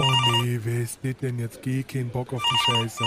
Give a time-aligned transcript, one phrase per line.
[0.00, 0.04] Oh
[0.42, 1.60] nee, wer ist das denn jetzt?
[1.62, 3.04] Geh, kein Bock auf die Scheiße.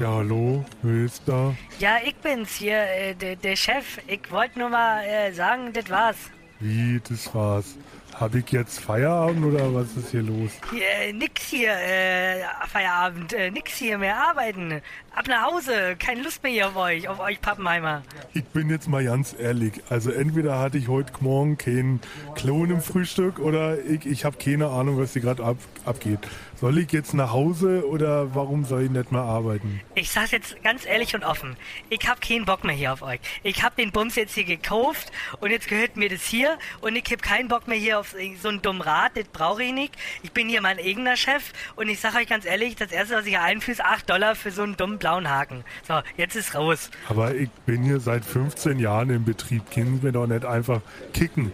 [0.00, 1.54] Ja, hallo, wer ist da?
[1.78, 3.98] Ja, ich bin's hier, äh, der, der Chef.
[4.06, 6.16] Ich wollte nur mal äh, sagen, das war's.
[6.60, 7.76] Wie, das war's.
[8.14, 10.52] Hab ich jetzt Feierabend oder was ist hier los?
[10.70, 14.80] Hier, äh, nix hier, äh, Feierabend, äh, nix hier mehr arbeiten.
[15.14, 18.02] Ab nach Hause, keine Lust mehr hier auf euch, auf euch Pappenheimer.
[18.32, 19.82] Ich bin jetzt mal ganz ehrlich.
[19.90, 22.00] Also entweder hatte ich heute Morgen keinen
[22.36, 26.20] Klon im Frühstück oder ich, ich habe keine Ahnung, was hier gerade ab, abgeht.
[26.60, 29.80] Soll ich jetzt nach Hause oder warum soll ich nicht mehr arbeiten?
[29.94, 31.56] Ich sag's jetzt ganz ehrlich und offen.
[31.90, 33.18] Ich hab keinen Bock mehr hier auf euch.
[33.42, 37.04] Ich hab den Bums jetzt hier gekauft und jetzt gehört mir das hier und ich
[37.10, 39.94] hab keinen Bock mehr hier auf so einen dummen Rat, das brauche ich nicht.
[40.22, 43.24] Ich bin hier mein eigener Chef und ich sag euch ganz ehrlich, das erste, was
[43.24, 45.64] ich hier einführe, ist 8 Dollar für so einen dummen blauen Haken.
[45.86, 46.90] So, jetzt ist raus.
[47.08, 49.70] Aber ich bin hier seit 15 Jahren im Betrieb.
[49.70, 50.80] Können mir doch nicht einfach
[51.12, 51.52] kicken.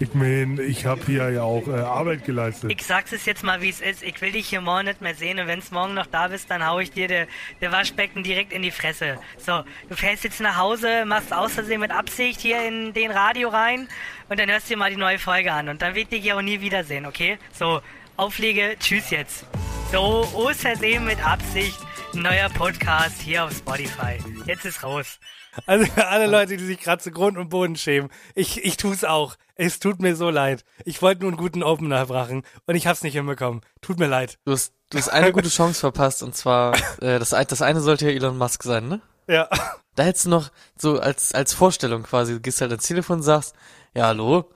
[0.00, 2.72] Ich meine, ich habe hier ja auch äh, Arbeit geleistet.
[2.72, 4.02] Ich sag's es jetzt mal, wie es ist.
[4.02, 6.66] Ich will dich hier morgen nicht mehr sehen und wenn's morgen noch da bist, dann
[6.66, 7.26] hau ich dir der
[7.60, 9.18] der Waschbecken direkt in die Fresse.
[9.38, 13.48] So, du fährst jetzt nach Hause, machst aus Versehen mit Absicht hier in den Radio
[13.50, 13.88] rein
[14.28, 16.36] und dann hörst du dir mal die neue Folge an und dann wird dich hier
[16.36, 17.38] auch nie wiedersehen, okay?
[17.52, 17.80] So,
[18.16, 19.46] Auflege, tschüss jetzt.
[19.92, 21.78] So, aus Versehen mit Absicht,
[22.14, 24.18] neuer Podcast hier auf Spotify.
[24.46, 25.18] Jetzt ist raus.
[25.66, 29.04] Also für alle Leute, die sich gerade zu Grund und Boden schämen, ich, ich tu's
[29.04, 29.36] auch.
[29.56, 30.64] Es tut mir so leid.
[30.84, 33.60] Ich wollte nur einen guten Opener brachen und ich hab's nicht hinbekommen.
[33.80, 34.38] Tut mir leid.
[34.44, 38.08] Du hast, du hast eine gute Chance verpasst und zwar, äh, das, das eine sollte
[38.08, 39.00] ja Elon Musk sein, ne?
[39.28, 39.48] Ja.
[39.94, 43.22] Da hättest du noch so als, als Vorstellung quasi, du gehst halt ans Telefon und
[43.22, 43.54] sagst,
[43.94, 44.50] ja, hallo?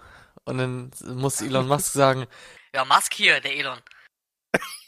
[0.44, 2.26] Und dann muss Elon Musk sagen,
[2.74, 3.78] Ja, Musk hier, der Elon.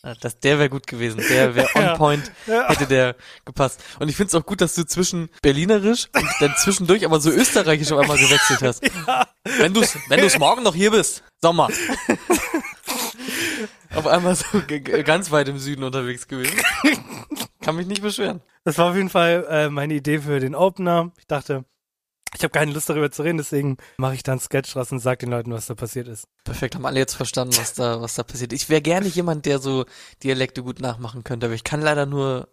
[0.02, 1.22] Ja, Das, der wäre gut gewesen.
[1.28, 1.96] Der wäre on Ja.
[1.96, 2.68] point, Ja.
[2.68, 3.82] hätte der gepasst.
[3.98, 7.92] Und ich find's auch gut, dass du zwischen Berlinerisch und dann zwischendurch aber so österreichisch
[7.92, 8.82] auf einmal gewechselt hast.
[9.58, 11.68] Wenn du's, wenn du's morgen noch hier bist, Sommer.
[13.94, 14.44] auf einmal so
[15.04, 16.56] ganz weit im Süden unterwegs gewesen.
[17.62, 18.42] Kann mich nicht beschweren.
[18.64, 21.12] Das war auf jeden Fall äh, meine Idee für den Opener.
[21.18, 21.64] Ich dachte,
[22.36, 24.98] ich habe keine Lust darüber zu reden, deswegen mache ich dann einen Sketch draus und
[25.00, 26.26] sag den Leuten, was da passiert ist.
[26.44, 28.52] Perfekt, haben alle jetzt verstanden, was da, was da passiert.
[28.52, 29.84] Ich wäre gerne jemand, der so
[30.22, 32.48] Dialekte gut nachmachen könnte, aber ich kann leider nur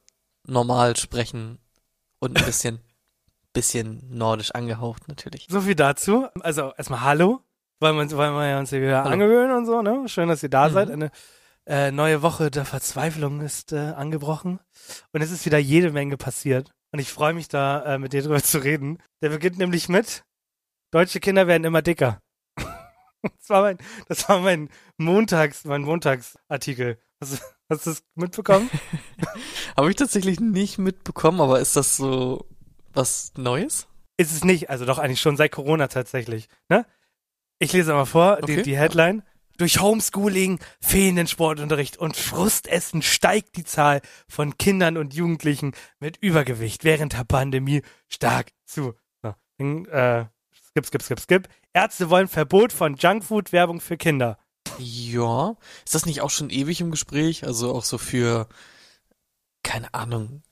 [0.45, 1.59] normal sprechen
[2.19, 2.79] und ein bisschen,
[3.53, 5.47] bisschen nordisch angehaucht natürlich.
[5.49, 6.27] So viel dazu.
[6.41, 7.41] Also erstmal Hallo,
[7.79, 9.11] weil wir, weil wir ja uns hier wieder Hallo.
[9.13, 10.07] angewöhnen und so, ne?
[10.07, 10.73] Schön, dass ihr da Mhm.
[10.73, 10.91] seid.
[10.91, 11.11] Eine
[11.67, 14.59] äh, neue Woche der Verzweiflung ist äh, angebrochen.
[15.11, 16.71] Und es ist wieder jede Menge passiert.
[16.91, 18.99] Und ich freue mich da, äh, mit dir drüber zu reden.
[19.21, 20.23] Der beginnt nämlich mit
[20.91, 22.21] Deutsche Kinder werden immer dicker.
[22.57, 23.77] das war mein,
[24.07, 26.97] das war mein Montags, mein Montagsartikel.
[27.21, 28.69] Hast, du- hast du das mitbekommen?
[29.77, 32.47] Habe ich tatsächlich nicht mitbekommen, aber ist das so
[32.93, 33.87] was Neues?
[34.17, 36.47] Ist es nicht, also doch eigentlich schon seit Corona tatsächlich.
[36.69, 36.85] Ne?
[37.59, 38.55] Ich lese mal vor, Okay.
[38.57, 39.23] die, die Headline.
[39.57, 46.83] Durch Homeschooling, fehlenden Sportunterricht und Frustessen steigt die Zahl von Kindern und Jugendlichen mit Übergewicht
[46.83, 48.93] während der Pandemie stark zu.
[49.23, 50.25] So, äh,
[50.69, 51.49] skip, skip, skip, skip.
[51.73, 54.37] Ärzte wollen Verbot von Junkfood-Werbung für Kinder.
[54.77, 55.55] Ja.
[55.85, 57.43] Ist das nicht auch schon ewig im Gespräch?
[57.43, 58.47] Also auch so für,
[59.63, 60.43] keine Ahnung,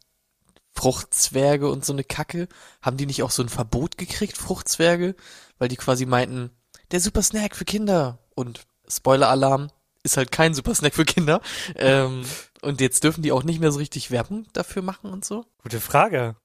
[0.71, 2.47] Fruchtzwerge und so eine Kacke?
[2.81, 5.15] Haben die nicht auch so ein Verbot gekriegt, Fruchtzwerge?
[5.59, 6.49] Weil die quasi meinten,
[6.91, 8.19] der Super Snack für Kinder.
[8.33, 9.69] Und Spoiler-Alarm,
[10.03, 11.41] ist halt kein Super Snack für Kinder.
[11.75, 12.23] Ähm,
[12.61, 15.45] und jetzt dürfen die auch nicht mehr so richtig Werbung dafür machen und so?
[15.61, 16.35] Gute Frage.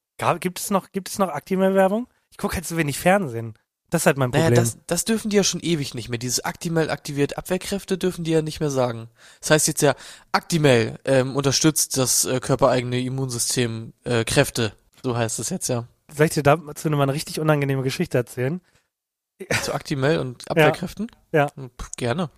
[0.40, 2.06] Gibt es noch, gibt es noch aktive Werbung?
[2.30, 3.54] Ich gucke halt so wenig Fernsehen.
[3.90, 4.50] Das ist halt mein Problem.
[4.50, 6.18] Naja, das, das dürfen die ja schon ewig nicht mehr.
[6.18, 9.08] Dieses Actimel aktiviert Abwehrkräfte dürfen die ja nicht mehr sagen.
[9.40, 9.94] Das heißt jetzt ja,
[10.30, 14.72] Actimel ähm, unterstützt das äh, körpereigene Immunsystem äh, Kräfte.
[15.02, 15.86] So heißt es jetzt ja.
[16.14, 18.60] Soll ich dir dazu noch mal eine richtig unangenehme Geschichte erzählen?
[19.62, 21.10] Zu Actimel und Abwehrkräften?
[21.32, 21.48] Ja.
[21.48, 22.30] Pff, gerne.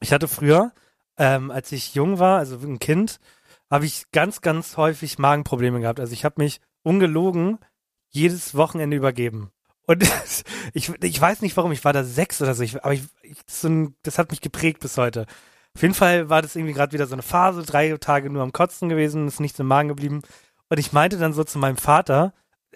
[0.00, 0.72] Ich hatte früher,
[1.18, 3.20] ähm, als ich jung war, also ein Kind,
[3.70, 6.00] habe ich ganz, ganz häufig Magenprobleme gehabt.
[6.00, 7.58] Also ich habe mich ungelogen
[8.10, 9.50] jedes Wochenende übergeben.
[9.86, 10.04] Und
[10.72, 13.38] ich, ich weiß nicht warum, ich war da sechs oder so, ich, aber ich, ich,
[13.46, 15.26] so ein, das hat mich geprägt bis heute.
[15.74, 18.52] Auf jeden Fall war das irgendwie gerade wieder so eine Phase, drei Tage nur am
[18.52, 20.22] Kotzen gewesen, ist nichts im Magen geblieben.
[20.68, 22.32] Und ich meinte dann so zu meinem Vater,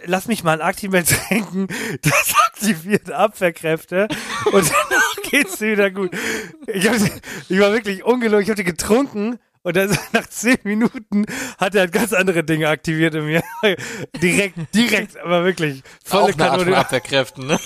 [0.07, 1.69] lass mich mal ein Actimel trinken,
[2.03, 4.09] das aktiviert Abwehrkräfte
[4.53, 6.11] und danach geht's mir wieder gut.
[6.67, 11.27] Ich, ich war wirklich ungelogen, ich die getrunken und dann nach zehn Minuten
[11.59, 13.43] hat er halt ganz andere Dinge aktiviert in mir.
[14.23, 16.77] direkt, direkt, aber wirklich Auch volle Art von Kanone.
[16.77, 17.61] Abwehrkräften, ne?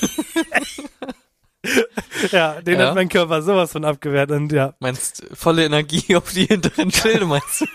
[2.30, 2.86] Ja, den Ja.
[2.88, 4.74] hat mein Körper sowas von abgewehrt und ja.
[4.80, 7.66] Meinst volle Energie auf die hinteren Schilde, meinst du?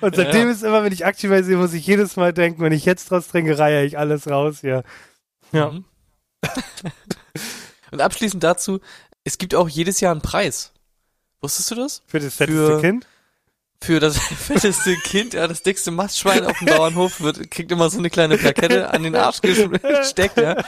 [0.00, 0.52] Und seitdem Ja.
[0.52, 1.04] ist immer, wenn ich
[1.44, 4.58] sehe, muss ich jedes Mal denken, wenn ich jetzt draus trinke, reihe ich alles raus
[4.60, 4.82] hier.
[5.52, 5.70] Ja.
[5.70, 5.84] Mhm.
[7.90, 8.80] Und abschließend dazu,
[9.24, 10.72] es gibt auch jedes Jahr einen Preis.
[11.40, 12.02] Wusstest du das?
[12.06, 13.06] Für das fetteste Für- Kind.
[13.80, 17.98] Für das fetteste Kind, ja, das dickste Mastschwein auf dem Bauernhof wird, kriegt immer so
[17.98, 20.62] eine kleine Plakette an den Arsch gesteckt, ja.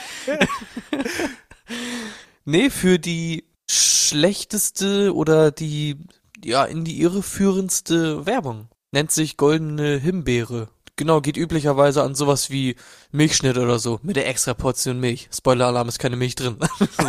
[2.44, 5.96] Nee, für die schlechteste oder die,
[6.44, 8.68] ja, in die Irre führendste Werbung.
[8.92, 10.68] Nennt sich Goldene Himbeere.
[10.94, 12.76] Genau, geht üblicherweise an sowas wie
[13.10, 15.28] Milchschnitt oder so, mit der extra Portion Milch.
[15.34, 16.56] Spoiler-Alarm ist keine Milch drin.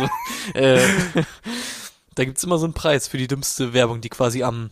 [0.54, 0.86] äh,
[2.14, 4.70] da gibt's immer so einen Preis für die dümmste Werbung, die quasi am,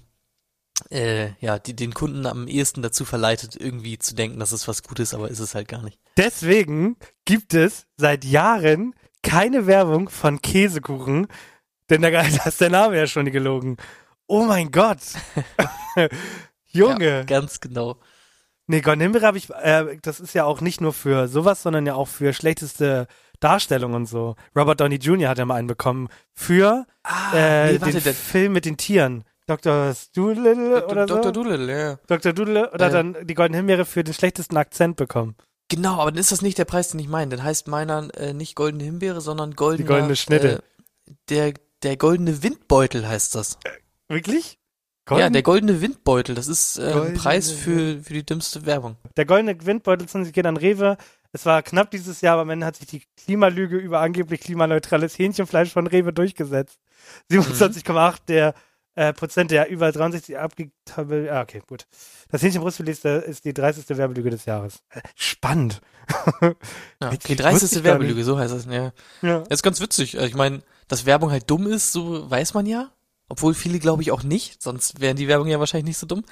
[0.91, 4.83] äh, ja, die den Kunden am ehesten dazu verleitet, irgendwie zu denken, dass es was
[4.83, 5.99] Gutes, aber ist es halt gar nicht.
[6.17, 11.27] Deswegen gibt es seit Jahren keine Werbung von Käsekuchen,
[11.91, 13.77] denn da da ist der Name ja schon gelogen.
[14.27, 14.99] Oh mein Gott.
[16.67, 17.19] Junge.
[17.19, 17.99] Ja, ganz genau.
[18.69, 21.87] Nee, Gordon Himbeere habe ich, äh, das ist ja auch nicht nur für sowas, sondern
[21.87, 23.07] ja auch für schlechteste
[23.39, 24.35] Darstellung und so.
[24.57, 25.29] Robert Downey Jr.
[25.29, 29.25] hat ja mal einen bekommen für Ah, äh, nee, warte, den Film mit den Tieren.
[29.47, 29.95] Dr.
[30.15, 31.25] Doolittle oder Dr.
[31.25, 31.31] so?
[31.31, 31.99] Doolittle, ja.
[32.07, 32.33] Dr.
[32.33, 32.91] Doodle oder Äh.
[32.91, 35.37] dann die Goldene Himbeere für den schlechtesten Akzent bekommen.
[35.69, 37.37] Genau, aber dann ist das nicht der Preis, den ich meine.
[37.37, 40.63] Dann heißt meiner äh, nicht goldene Himbeere, sondern goldener, goldene Schnitte.
[41.09, 43.59] Äh, der, der goldene Windbeutel heißt das.
[44.09, 44.59] Wirklich?
[45.09, 48.97] Ja, der goldene Windbeutel, das ist äh, ein Goldene- Preis für, für die dümmste Werbung.
[49.17, 50.97] Der goldene Windbeutel geht an Rewe.
[51.33, 55.17] Es war knapp dieses Jahr, aber am Ende hat sich die Klimalüge über angeblich klimaneutrales
[55.19, 56.81] Hähnchenfleisch von Rewe durchgesetzt.
[57.31, 58.55] 27,8 der
[58.97, 61.31] äh, Prozent der über 63 abgetabelt.
[61.31, 61.87] Ah, okay, gut.
[62.31, 63.89] Das Hähnchenbrustfilet ist, der- ist die 30.
[63.97, 64.81] Werbelüge des Jahres.
[64.91, 65.81] Äh, Spannend.
[67.01, 67.63] Ja, die 30.
[67.63, 68.65] wusste ich gar Werbelüge, so heißt das.
[68.67, 68.93] Ja.
[69.23, 69.41] Ja.
[69.41, 70.15] Das ist ganz witzig.
[70.17, 72.91] Ich meine, dass Werbung halt dumm ist, so weiß man ja.
[73.29, 76.25] Obwohl viele glaube ich auch nicht, sonst wären die Werbung ja wahrscheinlich nicht so dumm.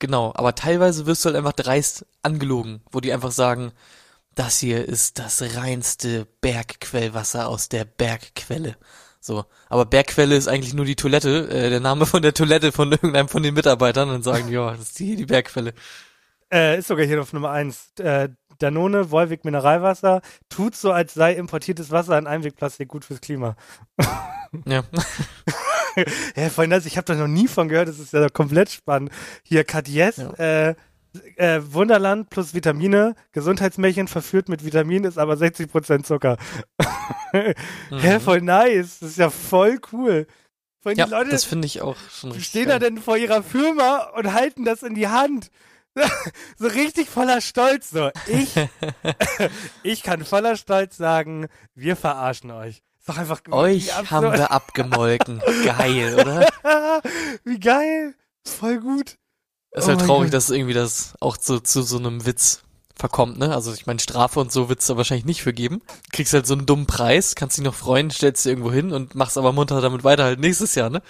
[0.00, 3.72] Genau, aber teilweise wirst du halt einfach dreist angelogen, wo die einfach sagen,
[4.34, 8.76] das hier ist das reinste Bergquellwasser aus der Bergquelle.
[9.20, 12.90] So, aber Bergquelle ist eigentlich nur die Toilette, äh, der Name von der Toilette von
[12.90, 15.74] irgendeinem von den Mitarbeitern und sagen, ja, das ist hier die Bergquelle.
[16.52, 17.92] Äh, ist sogar hier auf Nummer 1.
[18.00, 23.56] Äh, Danone, Wolwig Mineralwasser, tut so, als sei importiertes Wasser in Einwegplastik gut fürs Klima.
[24.66, 24.82] Ja.
[26.36, 26.86] Ja, voll nice.
[26.86, 27.88] Ich habe da noch nie von gehört.
[27.88, 29.10] Das ist ja komplett spannend.
[29.42, 30.32] Hier Kadies, Ja.
[30.34, 30.74] äh,
[31.36, 33.14] äh, Wunderland plus Vitamine.
[33.32, 36.36] Gesundheitsmärchen verführt mit Vitamin ist aber 60% Zucker.
[37.32, 37.54] Hä,
[37.90, 38.20] Mhm.
[38.20, 38.98] voll nice.
[39.00, 40.26] Das ist ja voll cool.
[40.84, 42.48] Die Ja, Leute das finde ich auch schon die richtig.
[42.48, 42.90] stehen da geil.
[42.90, 45.50] denn vor ihrer Firma und halten das in die Hand.
[46.56, 47.90] so richtig voller Stolz.
[47.90, 48.54] So, ich,
[49.82, 52.82] ich kann voller Stolz sagen, wir verarschen euch.
[52.98, 55.40] Ist doch einfach Euch haben wir abgemolken.
[55.64, 56.46] Geil, oder?
[57.44, 58.14] Wie geil.
[58.46, 59.16] Voll gut.
[59.72, 62.62] Ist Oh halt mein traurig, dass irgendwie das auch zu, zu so einem Witz
[62.96, 63.54] verkommt, ne?
[63.54, 65.80] Also ich meine, Strafe und so wird's da wahrscheinlich nicht für geben.
[66.12, 69.14] Kriegst halt so einen dummen Preis, kannst dich noch freuen, stellst dich irgendwo hin und
[69.14, 71.00] machst aber munter damit weiter halt nächstes Jahr, ne?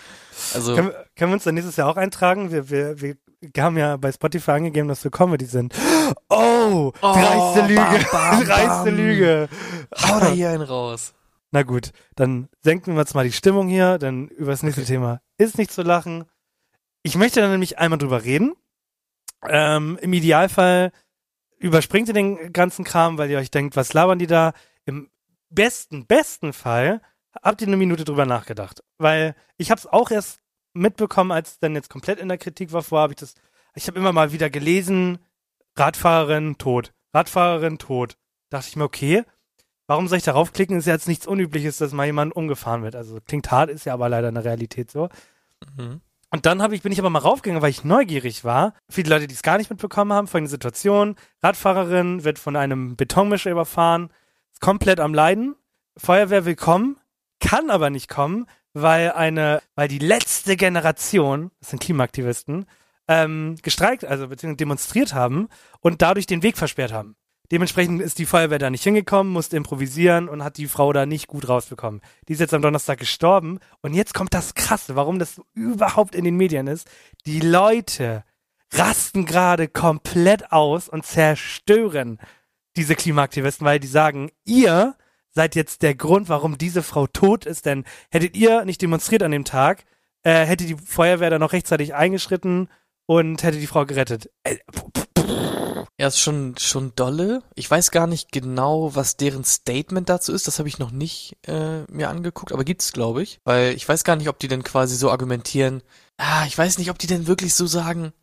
[0.54, 2.52] Also, Können, wir- können wir uns dann nächstes Jahr auch eintragen?
[2.52, 3.16] Wir, wir, wir
[3.58, 5.75] haben ja bei Spotify angegeben, dass wir Comedy sind.
[6.28, 7.75] Oh, Oh, dreiste Lüge.
[7.80, 8.90] bam, bam, dreiste.
[8.90, 9.49] Lüge.
[10.00, 11.14] hau da hier einen raus.
[11.50, 15.20] Na gut, dann senken wir jetzt mal die Stimmung hier, denn über das nächste Thema
[15.38, 16.25] ist nicht zu lachen.
[17.02, 18.54] Ich möchte dann nämlich einmal drüber reden.
[19.49, 20.92] Ähm, Im Idealfall
[21.59, 24.52] überspringt ihr den ganzen Kram, weil ihr euch denkt, was labern die da?
[24.85, 25.11] Im
[25.49, 27.00] besten, besten Fall
[27.42, 28.83] habt ihr eine Minute drüber nachgedacht.
[28.99, 30.40] Weil ich habe es auch erst
[30.73, 32.83] mitbekommen, als es dann jetzt komplett in der Kritik war.
[32.83, 33.35] Vorher habe ich das,
[33.75, 35.19] ich habe immer mal wieder gelesen,
[35.76, 38.16] Radfahrerin tot, Radfahrerin tot.
[38.50, 39.25] Dachte ich mir, okay,
[39.87, 40.78] warum soll ich darauf klicken?
[40.78, 42.97] Ist ja jetzt nichts Unübliches, dass mal jemand umgefahren wird.
[42.97, 45.09] Also klingt hart, ist ja aber leider eine Realität so.
[45.76, 46.00] Mhm.
[46.30, 48.75] Und dann habe ich, bin ich aber mal raufgegangen, weil ich neugierig war.
[48.88, 51.16] Viele Leute, die es gar nicht mitbekommen haben, folgende Situation.
[51.42, 54.10] Radfahrerin wird von einem Betonmischer überfahren,
[54.52, 55.56] ist komplett am Leiden.
[55.96, 56.96] Feuerwehr will kommen,
[57.40, 62.66] kann aber nicht kommen, weil eine, weil die letzte Generation, das sind Klimaaktivisten,
[63.08, 65.49] ähm, gestreikt, also beziehungsweise demonstriert haben
[65.80, 67.16] und dadurch den Weg versperrt haben.
[67.50, 71.26] Dementsprechend ist die Feuerwehr da nicht hingekommen, musste improvisieren und hat die Frau da nicht
[71.26, 72.00] gut rausbekommen.
[72.28, 76.25] Die ist jetzt am Donnerstag gestorben und jetzt kommt das Krasse, warum das überhaupt in
[76.25, 76.88] den Medien ist.
[77.26, 78.25] Die Leute
[78.73, 82.19] rasten gerade komplett aus und zerstören
[82.76, 84.95] diese Klimaaktivisten, weil die sagen, ihr
[85.30, 89.33] seid jetzt der Grund, warum diese Frau tot ist, denn hättet ihr nicht demonstriert an
[89.33, 89.85] dem Tag,
[90.23, 92.69] äh, hätte die Feuerwehr da noch rechtzeitig eingeschritten
[93.07, 94.30] und hätte die Frau gerettet.
[94.45, 94.59] Äh,
[96.00, 97.42] Ja, ist schon, schon dolle.
[97.54, 100.47] Ich weiß gar nicht genau, was deren Statement dazu ist.
[100.47, 103.38] Das habe ich noch nicht äh, mir angeguckt, aber gibt's, glaube ich.
[103.45, 105.83] Weil ich weiß gar nicht, ob die denn quasi so argumentieren.
[106.16, 108.14] Ah, ich weiß nicht, ob die denn wirklich so sagen,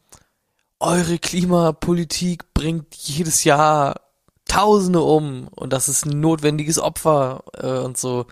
[0.80, 4.02] eure Klimapolitik bringt jedes Jahr
[4.46, 8.26] Tausende um und das ist ein notwendiges Opfer äh, und so.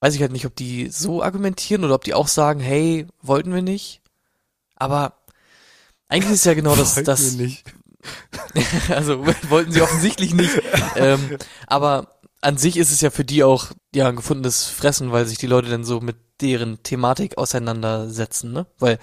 [0.00, 3.52] Weiß ich halt nicht, ob die so argumentieren oder ob die auch sagen, hey, wollten
[3.52, 4.00] wir nicht.
[4.76, 5.12] Aber
[6.08, 7.64] eigentlich ist ja genau das, das, nicht.
[8.88, 10.60] also wollten sie offensichtlich nicht.
[10.96, 15.26] ähm, aber an sich ist es ja für die auch ja ein gefundenes Fressen, weil
[15.26, 18.66] sich die Leute dann so mit deren Thematik auseinandersetzen, ne?
[18.78, 18.98] Weil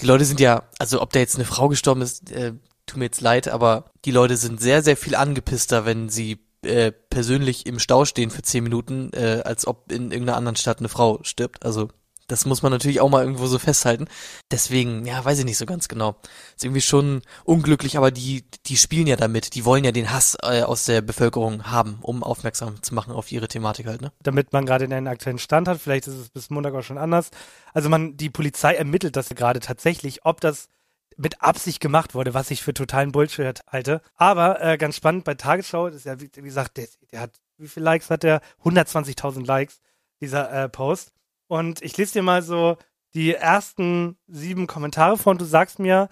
[0.00, 2.54] die Leute sind ja, also ob da jetzt eine Frau gestorben ist, äh,
[2.86, 6.92] tut mir jetzt leid, aber die Leute sind sehr, sehr viel angepisster, wenn sie äh,
[6.92, 10.88] persönlich im Stau stehen für zehn Minuten, äh, als ob in irgendeiner anderen Stadt eine
[10.88, 11.64] Frau stirbt.
[11.64, 11.88] Also
[12.28, 14.06] das muss man natürlich auch mal irgendwo so festhalten.
[14.50, 16.16] Deswegen, ja, weiß ich nicht so ganz genau.
[16.56, 19.54] Ist irgendwie schon unglücklich, aber die, die spielen ja damit.
[19.54, 23.30] Die wollen ja den Hass äh, aus der Bevölkerung haben, um aufmerksam zu machen auf
[23.32, 24.12] ihre Thematik halt, ne?
[24.22, 25.80] damit man gerade den aktuellen Stand hat.
[25.80, 27.30] Vielleicht ist es bis Montag auch schon anders.
[27.72, 30.68] Also man, die Polizei ermittelt das gerade tatsächlich, ob das
[31.16, 34.00] mit Absicht gemacht wurde, was ich für totalen Bullshit halte.
[34.16, 37.32] Aber äh, ganz spannend bei Tagesschau, das ist ja wie, wie gesagt, der, der hat,
[37.58, 38.40] wie viele Likes hat der?
[38.64, 39.80] 120.000 Likes,
[40.20, 41.12] dieser äh, Post.
[41.52, 42.78] Und ich lese dir mal so
[43.12, 46.08] die ersten sieben Kommentare vor und du sagst mir,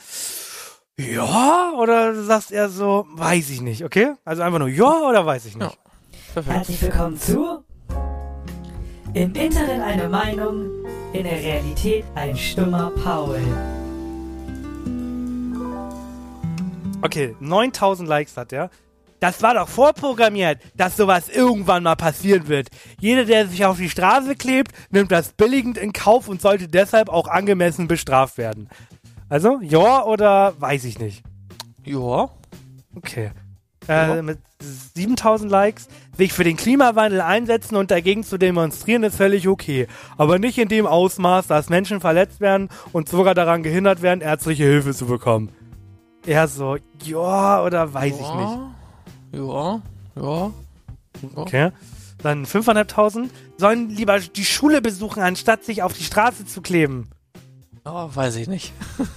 [0.99, 4.17] ja, oder du sagst eher so, weiß ich nicht, okay?
[4.27, 5.79] Also einfach nur ja oder weiß ich nicht.
[6.35, 6.55] Perfekt.
[6.55, 7.65] Herzlich willkommen zu
[9.15, 13.41] Im Internet eine Meinung, in der Realität ein stummer Paul.
[17.01, 18.69] Okay, 9000 Likes hat er.
[19.21, 22.69] Das war doch vorprogrammiert, dass sowas irgendwann mal passieren wird.
[22.99, 27.11] Jeder, der sich auf die Straße klebt, nimmt das billigend in Kauf und sollte deshalb
[27.11, 28.69] auch angemessen bestraft werden.
[29.29, 31.23] Also, ja oder weiß ich nicht.
[31.85, 32.31] Ja.
[32.97, 33.31] Okay.
[33.89, 35.89] Äh, mit 7000 Likes.
[36.17, 39.87] Sich für den Klimawandel einsetzen und dagegen zu demonstrieren ist völlig okay.
[40.17, 44.65] Aber nicht in dem Ausmaß, dass Menschen verletzt werden und sogar daran gehindert werden, ärztliche
[44.65, 45.51] Hilfe zu bekommen.
[46.27, 48.80] Eher so, ja oder weiß ich nicht.
[49.33, 49.83] Ja,
[50.17, 50.53] ja.
[51.35, 51.71] Okay.
[52.23, 57.09] Dann 500.000 sollen lieber die Schule besuchen, anstatt sich auf die Straße zu kleben.
[57.85, 58.73] Oh, weiß ich nicht.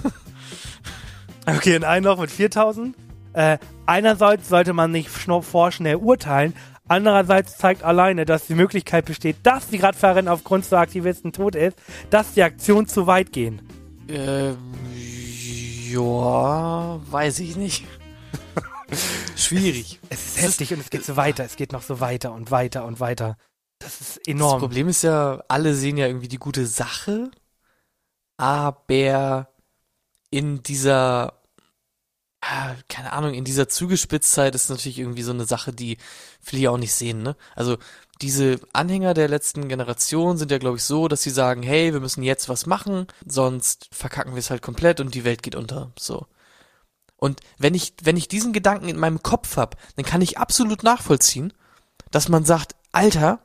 [1.46, 2.94] Okay, und einen noch mit 4.000.
[3.34, 6.54] Äh, einerseits sollte man nicht vorschnell urteilen,
[6.88, 11.78] andererseits zeigt alleine, dass die Möglichkeit besteht, dass die Radfahrerin aufgrund zu Aktivisten tot ist,
[12.10, 13.62] dass die Aktionen zu weit gehen.
[14.08, 14.58] Ähm,
[15.90, 17.86] ja, weiß ich nicht.
[19.36, 20.00] Schwierig.
[20.10, 22.86] Es ist heftig und es geht so weiter, es geht noch so weiter und weiter
[22.86, 23.38] und weiter.
[23.80, 24.60] Das ist Das enorm.
[24.60, 27.32] Problem ist ja, alle sehen ja irgendwie die gute Sache,
[28.38, 29.50] aber
[30.30, 31.34] in dieser,
[32.42, 35.98] ah, keine Ahnung, in dieser Zugespitztheit ist natürlich irgendwie so eine Sache, die
[36.42, 37.36] viele ja auch nicht sehen, ne?
[37.56, 37.78] Also
[38.22, 42.00] diese Anhänger der letzten Generation sind ja, glaube ich, so, dass sie sagen, hey, wir
[42.00, 45.92] müssen jetzt was machen, sonst verkacken wir es halt komplett und die Welt geht unter,
[46.00, 46.26] so.
[47.24, 50.84] Und wenn ich, wenn ich diesen Gedanken in meinem Kopf hab, dann kann ich absolut
[50.84, 51.54] nachvollziehen,
[52.12, 53.40] dass man sagt, Alter,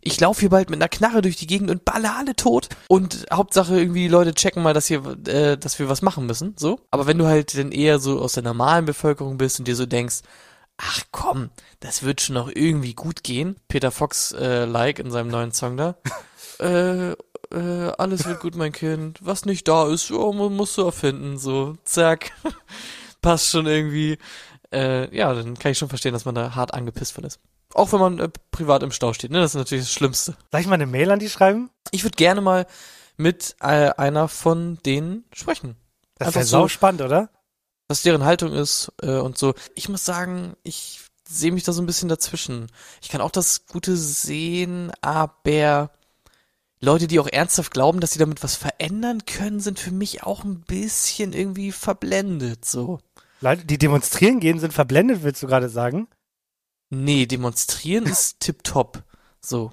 [0.00, 2.68] ich laufe hier bald mit einer Knarre durch die Gegend und baller alle tot.
[2.86, 6.54] Und Hauptsache irgendwie die Leute checken mal, dass hier, äh, dass wir was machen müssen,
[6.56, 6.78] so.
[6.92, 9.84] Aber wenn du halt dann eher so aus der normalen Bevölkerung bist und dir so
[9.84, 10.20] denkst,
[10.76, 13.56] ach komm, das wird schon noch irgendwie gut gehen.
[13.66, 15.96] Peter Fox äh, like in seinem neuen Song da.
[16.60, 17.16] äh,
[17.50, 19.18] äh, alles wird gut, mein Kind.
[19.22, 21.78] Was nicht da ist, oh, man musst du erfinden, so.
[21.82, 22.30] Zack.
[23.22, 24.18] Passt schon irgendwie.
[24.72, 27.40] Äh, ja, dann kann ich schon verstehen, dass man da hart angepisst von ist.
[27.74, 29.40] Auch wenn man äh, privat im Stau steht, ne?
[29.40, 30.36] Das ist natürlich das Schlimmste.
[30.50, 31.70] Soll ich mal eine Mail an die schreiben?
[31.90, 32.66] Ich würde gerne mal
[33.16, 35.76] mit äh, einer von denen sprechen.
[36.18, 36.68] Das wäre so.
[36.68, 37.30] spannend, oder?
[37.88, 39.54] Was deren Haltung ist äh, und so.
[39.74, 42.68] Ich muss sagen, ich sehe mich da so ein bisschen dazwischen.
[43.02, 45.90] Ich kann auch das Gute sehen, aber
[46.80, 50.44] Leute, die auch ernsthaft glauben, dass sie damit was verändern können, sind für mich auch
[50.44, 53.00] ein bisschen irgendwie verblendet, so.
[53.40, 56.08] Leute, die demonstrieren gehen, sind verblendet, willst du gerade sagen?
[56.90, 59.04] Nee, demonstrieren ist tipptopp.
[59.40, 59.72] So.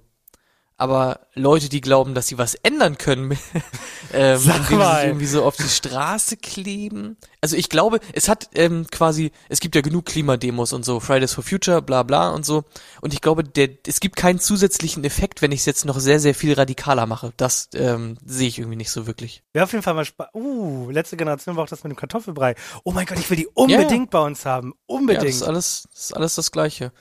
[0.78, 3.32] Aber Leute, die glauben, dass sie was ändern können,
[4.14, 7.16] ähm, indem sie sich irgendwie so auf die Straße kleben.
[7.40, 11.34] Also ich glaube, es hat ähm, quasi, es gibt ja genug Klimademos und so, Fridays
[11.34, 12.66] for Future, bla bla und so.
[13.00, 16.20] Und ich glaube, der, es gibt keinen zusätzlichen Effekt, wenn ich es jetzt noch sehr,
[16.20, 17.32] sehr viel radikaler mache.
[17.38, 19.44] Das ähm, sehe ich irgendwie nicht so wirklich.
[19.54, 20.36] Wäre auf jeden Fall mal spannend.
[20.36, 22.56] Uh, letzte Generation war auch das mit dem Kartoffelbrei.
[22.84, 24.74] Oh mein Gott, ich will die unbedingt bei uns haben.
[24.76, 25.26] Ja, Unbedingt.
[25.26, 26.92] das ist alles, das ist alles das Gleiche.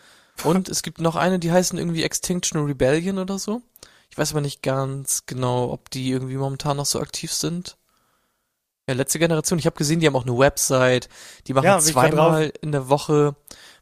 [0.42, 3.62] Und es gibt noch eine, die heißen irgendwie Extinction Rebellion oder so.
[4.10, 7.76] Ich weiß aber nicht ganz genau, ob die irgendwie momentan noch so aktiv sind.
[8.88, 9.58] Ja, letzte Generation.
[9.58, 11.08] Ich habe gesehen, die haben auch eine Website.
[11.46, 13.34] Die machen Ja, zweimal in der Woche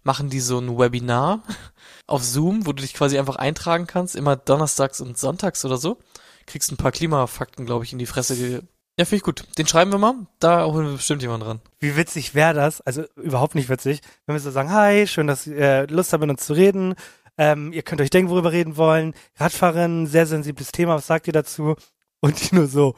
[0.05, 1.43] machen die so ein Webinar
[2.07, 5.99] auf Zoom, wo du dich quasi einfach eintragen kannst, immer donnerstags und sonntags oder so.
[6.47, 8.63] Kriegst ein paar Klimafakten, glaube ich, in die Fresse.
[8.99, 9.45] Ja, finde ich gut.
[9.59, 10.15] Den schreiben wir mal.
[10.39, 11.61] Da holen wir bestimmt jemanden dran.
[11.81, 12.81] Wie witzig wäre das?
[12.83, 16.21] Also überhaupt nicht witzig, wenn wir so sagen, hi, schön, dass ihr äh, Lust habt,
[16.21, 16.95] mit uns zu reden.
[17.39, 19.15] Ähm, ihr könnt euch denken, worüber wir reden wollen.
[19.37, 21.75] Radfahren, sehr sensibles Thema, was sagt ihr dazu?
[22.21, 22.95] Und die nur so,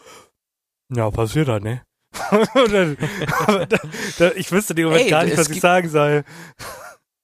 [0.93, 1.83] ja, passiert da, ne?
[2.31, 2.97] Und dann,
[3.69, 3.79] da,
[4.19, 6.25] da, ich wüsste dem Moment Ey, gar nicht, was ich gibt- sagen soll.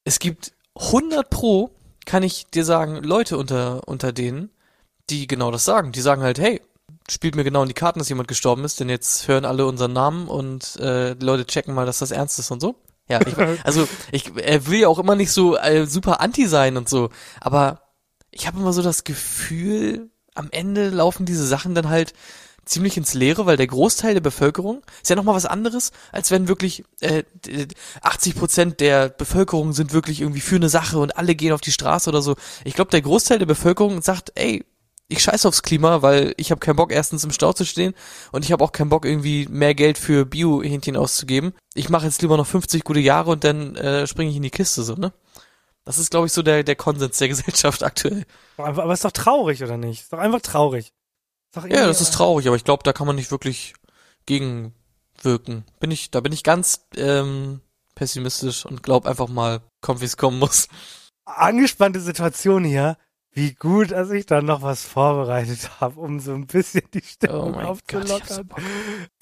[0.04, 1.70] es gibt 100 pro,
[2.06, 4.50] kann ich dir sagen, Leute unter, unter denen,
[5.10, 5.92] die genau das sagen.
[5.92, 6.60] Die sagen halt, hey,
[7.11, 9.93] spielt mir genau in die Karten, dass jemand gestorben ist, denn jetzt hören alle unseren
[9.93, 12.76] Namen und äh, die Leute checken mal, dass das ernst ist und so.
[13.09, 16.76] Ja, ich, also ich er will ja auch immer nicht so äh, super anti sein
[16.76, 17.83] und so, aber
[18.31, 22.14] ich habe immer so das Gefühl, am Ende laufen diese Sachen dann halt
[22.64, 26.47] ziemlich ins Leere, weil der Großteil der Bevölkerung ist ja nochmal was anderes, als wenn
[26.47, 27.67] wirklich äh, d-
[28.02, 31.73] 80 Prozent der Bevölkerung sind wirklich irgendwie für eine Sache und alle gehen auf die
[31.73, 32.37] Straße oder so.
[32.62, 34.64] Ich glaube, der Großteil der Bevölkerung sagt, ey,
[35.11, 37.95] ich scheiß aufs Klima, weil ich habe keinen Bock, erstens im Stau zu stehen
[38.33, 41.52] und ich habe auch keinen Bock, irgendwie mehr Geld für Bio-Hähnchen auszugeben.
[41.75, 44.50] Ich mache jetzt lieber noch 50 gute Jahre und dann äh, springe ich in die
[44.50, 45.12] Kiste, so, ne?
[45.85, 48.25] Das ist, glaube ich, so der, der Konsens der Gesellschaft aktuell.
[48.57, 50.02] Aber, aber ist doch traurig, oder nicht?
[50.02, 50.93] Ist doch einfach traurig.
[51.52, 53.75] Doch Ja, das ist traurig, aber ich glaube, da kann man nicht wirklich
[54.26, 55.64] gegenwirken.
[55.81, 57.61] Bin ich, da bin ich ganz ähm,
[57.97, 60.69] pessimistisch und glaube einfach mal, kommt wie es kommen muss.
[61.25, 62.97] angespannte Situation hier.
[63.32, 67.06] Wie gut, dass ich da noch was vorbereitet habe, um so ein bisschen die Oh
[67.06, 68.46] Stimmung Gott, so aufzulockern.
[68.49, 68.60] Bock.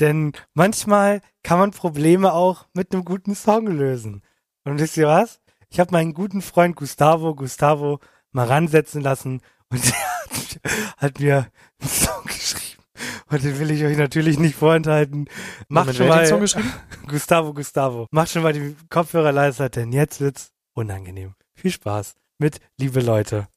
[0.00, 4.22] Denn manchmal kann man Probleme auch mit einem guten Song lösen.
[4.64, 5.40] Und wisst ihr was?
[5.68, 8.00] Ich habe meinen guten Freund Gustavo, Gustavo,
[8.32, 9.84] mal ransetzen lassen und
[10.64, 12.82] der hat, mir einen Song geschrieben.
[13.30, 15.28] Und den will ich euch natürlich nicht vorenthalten.
[15.68, 16.72] Macht schon den mal, Song geschrieben?
[17.06, 18.06] Gustavo, Gustavo.
[18.11, 21.35] Macht schon mal die Kopfhörer leiser, denn jetzt wird's unangenehm.
[21.54, 23.48] Viel Spaß mit Liebe Leute.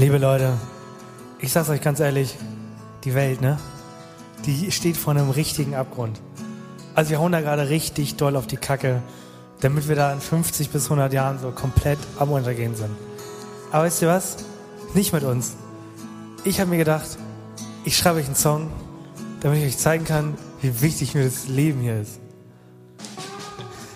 [0.00, 0.52] Liebe Leute,
[1.40, 2.36] ich sag's euch ganz ehrlich,
[3.02, 3.58] die Welt, ne?
[4.46, 6.20] Die steht vor einem richtigen Abgrund.
[6.94, 9.02] Also wir hauen da gerade richtig doll auf die Kacke,
[9.60, 12.92] damit wir da in 50 bis 100 Jahren so komplett am Untergehen sind.
[13.72, 14.36] Aber wisst ihr was?
[14.94, 15.56] Nicht mit uns.
[16.44, 17.18] Ich habe mir gedacht,
[17.84, 18.70] ich schreibe euch einen Song,
[19.40, 22.20] damit ich euch zeigen kann, wie wichtig mir das Leben hier ist.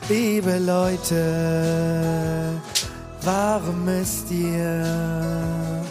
[0.09, 2.61] Liebe Leute,
[3.23, 5.82] warum müsst ihr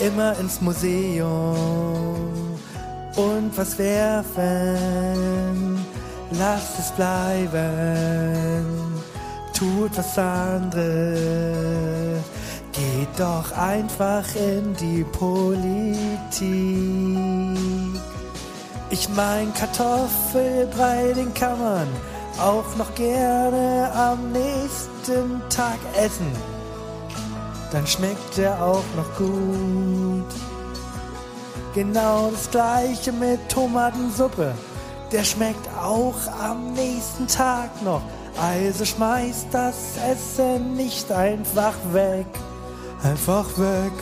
[0.00, 2.16] immer ins Museum
[3.16, 5.84] und was werfen?
[6.32, 8.66] Lasst es bleiben,
[9.56, 12.22] tut was anderes.
[12.72, 16.10] Geht doch einfach in die Politik.
[18.90, 21.86] Ich mein Kartoffelbrei, den kann man
[22.40, 26.53] auch noch gerne am nächsten Tag essen.
[27.74, 30.32] Dann schmeckt er auch noch gut.
[31.74, 34.54] Genau das gleiche mit Tomatensuppe.
[35.10, 38.00] Der schmeckt auch am nächsten Tag noch.
[38.40, 42.26] Also schmeißt das Essen nicht einfach weg.
[43.02, 43.92] Einfach weg.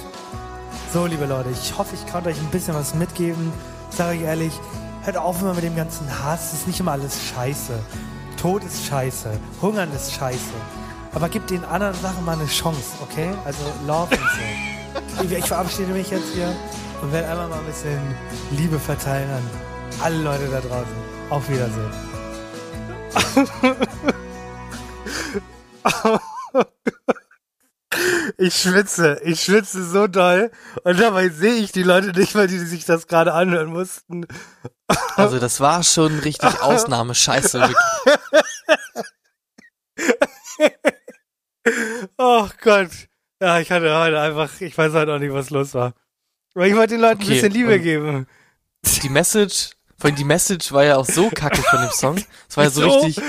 [0.92, 3.54] So, liebe Leute, ich hoffe, ich konnte euch ein bisschen was mitgeben.
[3.88, 4.52] Sag euch ehrlich,
[5.04, 6.52] hört auf immer mit dem ganzen Hass.
[6.52, 7.72] Es ist nicht immer alles scheiße.
[8.36, 9.30] Tod ist scheiße.
[9.62, 10.81] Hungern ist scheiße.
[11.14, 13.30] Aber gebt den anderen Sachen mal eine Chance, okay?
[13.44, 14.20] Also Love und
[15.18, 15.24] so.
[15.24, 16.54] Ich, ich verabschiede mich jetzt hier
[17.02, 18.00] und werde einmal mal ein bisschen
[18.52, 19.42] Liebe verteilen an
[20.02, 20.96] alle Leute da draußen.
[21.30, 21.90] Auf Wiedersehen.
[28.38, 30.50] Ich schwitze, ich schwitze so doll
[30.84, 34.26] und dabei sehe ich die Leute nicht mal, die sich das gerade anhören mussten.
[35.16, 37.60] Also das war schon richtig Ausnahme, scheiße.
[37.60, 37.76] Wirklich.
[42.18, 42.90] Oh Gott.
[43.40, 45.94] Ja, ich hatte heute einfach, ich weiß halt auch nicht, was los war.
[46.54, 48.26] Aber ich wollte den Leuten ein Okay, bisschen Liebe und- geben.
[49.02, 52.16] Die Message, vor allem die Message war ja auch so kacke von dem Song.
[52.48, 52.98] Es war ja so Wieso?
[53.00, 53.24] richtig,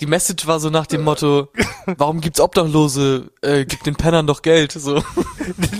[0.00, 1.48] die Message war so nach dem Motto,
[1.86, 3.30] warum gibt's Obdachlose?
[3.40, 4.72] Äh, gib den Pennern doch Geld.
[4.72, 5.02] So,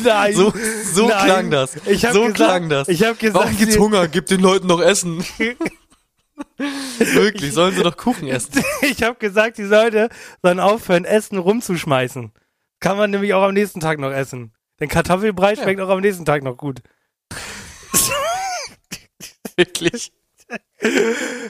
[0.05, 0.35] Nein.
[0.35, 0.52] so,
[0.94, 1.24] so Nein.
[1.24, 1.76] klang das.
[1.87, 2.88] Ich hab so gesagt- klang das.
[2.88, 4.09] ich hab gesagt, warum gibt's Hunger?
[4.09, 5.24] Gib den Leuten noch Essen.
[6.99, 8.62] Wirklich, sollen sie doch Kuchen essen.
[8.83, 10.09] Ich habe gesagt, die Leute
[10.42, 12.33] sollen aufhören, Essen rumzuschmeißen.
[12.81, 14.53] Kann man nämlich auch am nächsten Tag noch essen.
[14.81, 16.83] Denn Kartoffelbrei schmeckt auch am nächsten Tag noch gut.
[19.57, 20.12] Wirklich.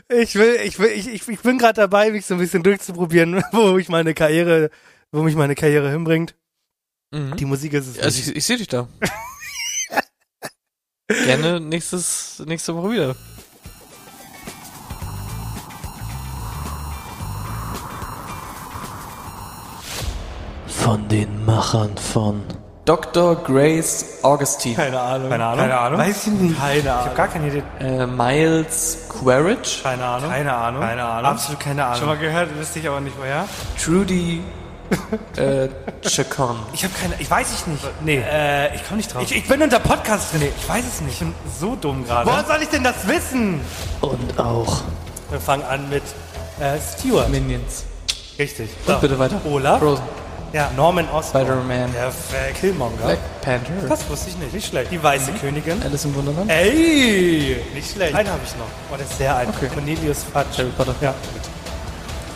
[0.08, 3.42] Ich will, ich will, ich, ich, ich bin gerade dabei, mich so ein bisschen durchzuprobieren,
[3.52, 4.70] wo ich meine Karriere,
[5.10, 6.36] wo mich meine Karriere hinbringt.
[7.10, 7.36] Mhm.
[7.36, 7.98] Die Musik ist es.
[7.98, 8.88] Also ich, ich sehe dich da.
[11.08, 13.16] Gerne nächstes, nächste Woche wieder.
[20.82, 22.42] Von den Machern von
[22.84, 23.36] Dr.
[23.36, 25.30] Grace Augustine, keine Ahnung.
[25.30, 25.58] Keine Ahnung.
[25.60, 25.98] Keine Ahnung.
[26.00, 26.58] Weiß ich nicht.
[26.58, 27.04] Keine Ich Ahnung.
[27.04, 27.62] habe gar keine Idee.
[27.78, 30.30] äh, Miles Quaritch, Keine Ahnung.
[30.30, 30.80] Keine Ahnung.
[30.82, 31.30] Keine Ahnung.
[31.30, 31.98] Absolut keine Ahnung.
[31.98, 33.44] Schon mal gehört, wüsste ich aber nicht woher.
[33.82, 34.42] Trudy
[35.36, 35.68] äh,
[36.08, 36.56] Chacon.
[36.72, 37.84] Ich habe keine, ich weiß ich nicht.
[38.04, 38.18] Nee.
[38.18, 39.22] Äh, ich komme nicht drauf.
[39.22, 40.42] Ich, ich bin unter Podcast drin.
[40.58, 41.14] Ich weiß es nicht.
[41.14, 42.28] Ich bin so dumm gerade.
[42.28, 43.60] Woher soll ich denn das wissen?
[44.00, 44.82] Und auch
[45.30, 46.02] Wir fangen an mit
[46.58, 47.28] äh, Stewart.
[47.30, 47.84] Minions.
[48.38, 48.70] Richtig.
[48.86, 49.40] Und bitte weiter.
[49.48, 49.78] Olaf.
[49.78, 50.02] Frozen,
[50.52, 50.70] Ja.
[50.76, 51.44] Norman Osborn.
[51.46, 52.58] Spider-Man, Perfekt.
[52.60, 52.96] Killmonger.
[52.96, 54.52] Black Panther, Das wusste ich nicht.
[54.52, 54.90] Nicht schlecht.
[54.90, 55.82] Die weiße Königin.
[55.82, 57.56] Alice im Wunderland, Ey!
[57.74, 58.14] Nicht schlecht.
[58.14, 58.66] Einen habe ich noch.
[58.92, 59.48] Oh, der ist sehr alt.
[59.48, 59.68] Okay.
[59.72, 60.58] Cornelius Fatsch.
[60.58, 60.94] Harry Potter.
[61.00, 61.14] Ja.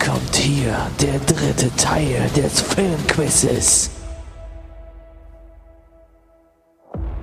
[0.02, 3.90] Kommt hier der dritte Teil des Filmquizzes.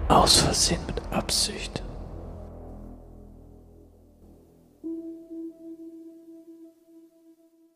[0.10, 1.82] Aus Versehen mit Absicht.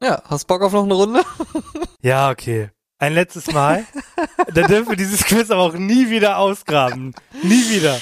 [0.04, 1.22] Ja, hast Bock auf noch eine Runde?
[2.02, 2.70] Ja, okay.
[3.00, 3.86] Ein letztes Mal.
[4.54, 7.14] da dürfen wir dieses Quiz aber auch nie wieder ausgraben.
[7.44, 8.00] Nie wieder.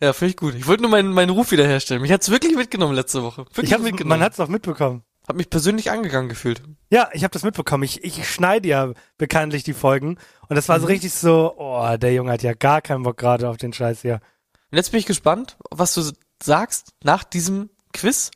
[0.00, 0.54] Ja, finde ich gut.
[0.54, 2.02] Ich wollte nur meinen, meinen Ruf wiederherstellen.
[2.02, 3.44] Mich hat's wirklich mitgenommen letzte Woche.
[3.46, 4.08] Wirklich Ich hab, mitgenommen.
[4.08, 5.02] man hat es auch mitbekommen.
[5.28, 6.62] Hab mich persönlich angegangen gefühlt.
[6.90, 7.82] Ja, ich habe das mitbekommen.
[7.82, 10.18] Ich, ich schneide ja bekanntlich die Folgen.
[10.48, 13.48] Und das war so richtig so, oh, der Junge hat ja gar keinen Bock gerade
[13.48, 14.20] auf den Scheiß hier.
[14.70, 16.02] Und jetzt bin ich gespannt, was du
[16.42, 18.30] sagst nach diesem Quiz.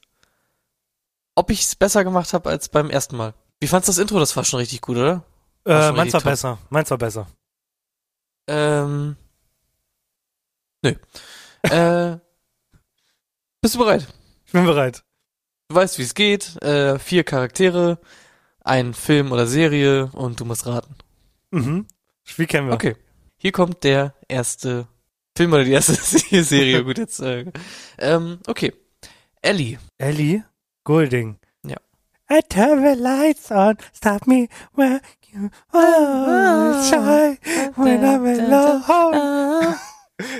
[1.37, 3.35] Ob ich es besser gemacht habe als beim ersten Mal.
[3.61, 4.19] Wie fandst du das Intro?
[4.19, 5.25] Das war schon richtig gut, oder?
[5.67, 6.59] Äh, meins war besser.
[6.71, 7.27] Meins war besser.
[8.47, 9.17] Ähm.
[10.83, 10.95] Nö.
[11.63, 12.19] äh.
[13.63, 14.07] Bist du bereit?
[14.47, 15.05] Ich bin bereit.
[15.69, 16.61] Du weißt, wie es geht.
[16.63, 17.99] Äh, vier Charaktere,
[18.65, 20.95] ein Film oder Serie und du musst raten.
[21.51, 21.87] Mhm.
[22.25, 22.75] Spiel kennen wir.
[22.75, 22.97] Okay.
[23.37, 24.89] Hier kommt der erste
[25.37, 25.95] Film oder die erste
[26.43, 26.85] Serie.
[26.85, 27.21] Gut, jetzt.
[27.21, 27.53] Äh,
[27.99, 28.73] ähm, okay.
[29.43, 29.79] Ellie.
[29.99, 30.45] Ellie
[30.85, 31.39] Goulding.
[31.65, 31.77] Ja.
[32.31, 35.01] I turn the lights on, stop me where
[35.33, 37.39] you are, shy
[37.77, 39.77] when I'm alone.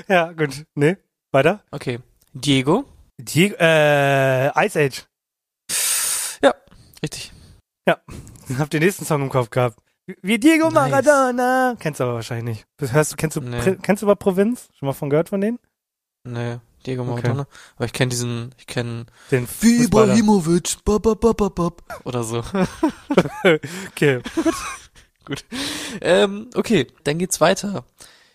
[0.07, 0.65] ja, gut.
[0.75, 0.97] Nee,
[1.31, 1.63] weiter.
[1.71, 1.99] Okay.
[2.33, 2.85] Diego.
[3.19, 5.05] Die, äh, Ice Age.
[7.03, 7.31] Richtig.
[8.57, 9.79] Hab den nächsten Song im Kopf gehabt.
[10.21, 10.73] Wie Diego Nice.
[10.73, 11.75] Maradona.
[11.79, 12.91] Kennst du aber wahrscheinlich nicht.
[12.91, 13.77] Hörst du, kennst du, Nee.
[13.81, 14.67] Kennst du über Provinz?
[14.77, 15.57] Schon mal von gehört von denen?
[16.27, 17.11] Nee, Diego Okay.
[17.11, 17.47] Maradona.
[17.75, 20.15] Aber ich kenne diesen, ich kenne Den Fußballer.
[20.85, 21.83] bop, bop, bop, bop, bop.
[22.03, 22.43] oder so.
[23.89, 24.21] Okay.
[26.01, 27.85] ähm, okay, dann geht's weiter.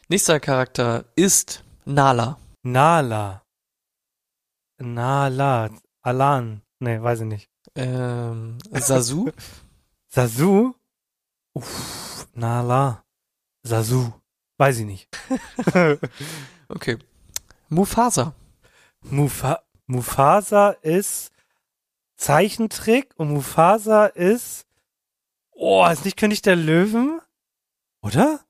[0.08, 2.38] Nächster Charakter ist Nala.
[2.62, 3.42] Nala.
[4.78, 5.70] Nala.
[6.02, 6.62] Alan.
[6.78, 7.50] Nee, weiß ich nicht.
[7.74, 9.30] Ähm, Sasu.
[10.08, 10.74] Sasu?
[11.54, 13.04] Uff, Nala.
[13.62, 14.12] Sasu.
[14.58, 15.08] Weiß ich nicht.
[16.68, 16.98] Okay.
[17.68, 18.34] Mufasa.
[19.02, 21.30] Mufa Mufasa ist
[22.16, 24.65] Zeichentrick und Mufasa ist.
[25.58, 27.20] Oh, ist nicht König der Löwen?
[28.02, 28.40] Oder?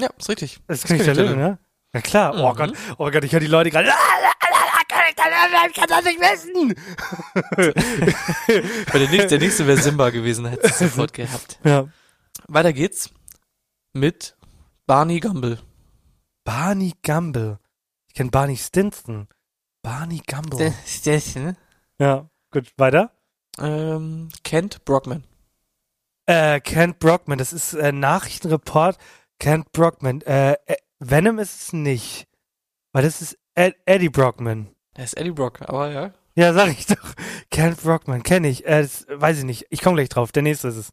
[0.00, 0.60] Ja, ist richtig.
[0.66, 1.58] Das ist König der Löwen, ne?
[1.94, 2.34] Ja klar.
[2.36, 2.56] Oh Mhm.
[2.56, 3.92] Gott, oh Gott, ich höre die Leute gerade.
[3.92, 6.74] "Ah, König der Löwen, ich kann das nicht wissen.
[8.92, 11.58] Bei der nächste, der nächste wäre Simba gewesen, hätte es sofort gehabt.
[11.64, 11.86] ja.
[12.48, 13.10] Weiter geht's
[13.92, 14.36] mit
[14.86, 15.60] Barney Gumble.
[16.44, 17.58] Barney Gumble.
[18.08, 19.28] Ich kenne Barney Stinson.
[19.82, 20.74] Barney Gumble.
[21.98, 23.12] Ja, gut, weiter.
[23.58, 25.24] Ähm, Kent Brockman.
[26.26, 28.98] Äh, Kent Brockman, das ist äh, Nachrichtenreport.
[29.38, 30.22] Kent Brockman.
[30.22, 32.26] Äh, äh, Venom ist es nicht.
[32.92, 34.68] Weil das ist Ed Eddie Brockman.
[34.94, 36.12] Er ist Eddie Brock, aber ja.
[36.36, 37.14] Ja, sag ich doch.
[37.50, 38.64] Kent Brockman, kenne ich.
[38.64, 39.66] Äh, das weiß ich nicht.
[39.70, 40.32] Ich komme gleich drauf.
[40.32, 40.88] Der nächste ist es.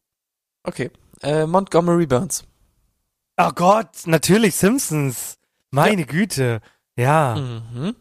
[0.64, 0.90] Okay.
[1.22, 2.44] Äh, Montgomery Burns.
[3.36, 5.38] Oh Gott, natürlich Simpsons.
[5.70, 6.60] Meine Güte.
[6.96, 7.36] Ja.
[7.36, 7.96] Mhm.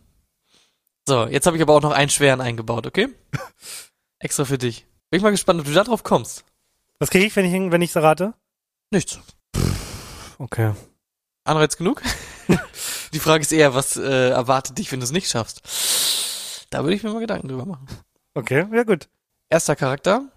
[1.07, 3.09] So, jetzt habe ich aber auch noch einen schweren eingebaut, okay?
[4.19, 4.85] Extra für dich.
[5.09, 6.45] Bin ich mal gespannt, ob du da drauf kommst.
[7.01, 8.35] Was kriege ich, wenn ich wenn ich rate?
[8.91, 9.19] Nichts.
[10.37, 10.75] Okay.
[11.43, 12.03] Anreiz genug?
[13.13, 16.67] Die Frage ist eher, was äh, erwartet dich, wenn du es nicht schaffst?
[16.69, 17.87] Da würde ich mir mal Gedanken drüber machen.
[18.35, 19.09] Okay, ja gut.
[19.49, 20.29] Erster Charakter,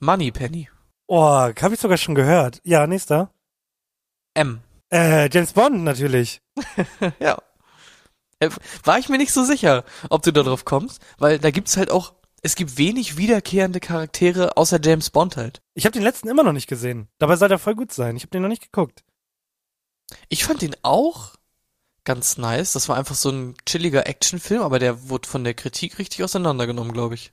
[0.00, 0.68] Moneypenny.
[1.06, 2.60] Oh, habe ich sogar schon gehört.
[2.62, 3.30] Ja, nächster.
[4.34, 4.60] M.
[4.92, 6.42] Äh, James Bond natürlich.
[7.20, 7.38] ja.
[8.38, 8.50] Äh,
[8.84, 11.90] War ich mir nicht so sicher, ob du da drauf kommst, weil da gibt's halt
[11.90, 15.62] auch, es gibt wenig wiederkehrende Charaktere außer James Bond halt.
[15.74, 17.08] Ich habe den letzten immer noch nicht gesehen.
[17.18, 18.16] Dabei soll der voll gut sein.
[18.16, 19.04] Ich habe den noch nicht geguckt.
[20.28, 21.34] Ich fand den auch
[22.04, 22.72] ganz nice.
[22.72, 26.92] Das war einfach so ein chilliger Actionfilm, aber der wurde von der Kritik richtig auseinandergenommen,
[26.92, 27.32] glaube ich.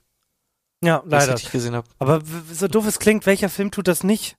[0.84, 1.34] Ja, ich leider.
[1.34, 1.90] richtig gesehen habe.
[1.98, 4.38] Aber so doof es klingt, welcher Film tut das nicht?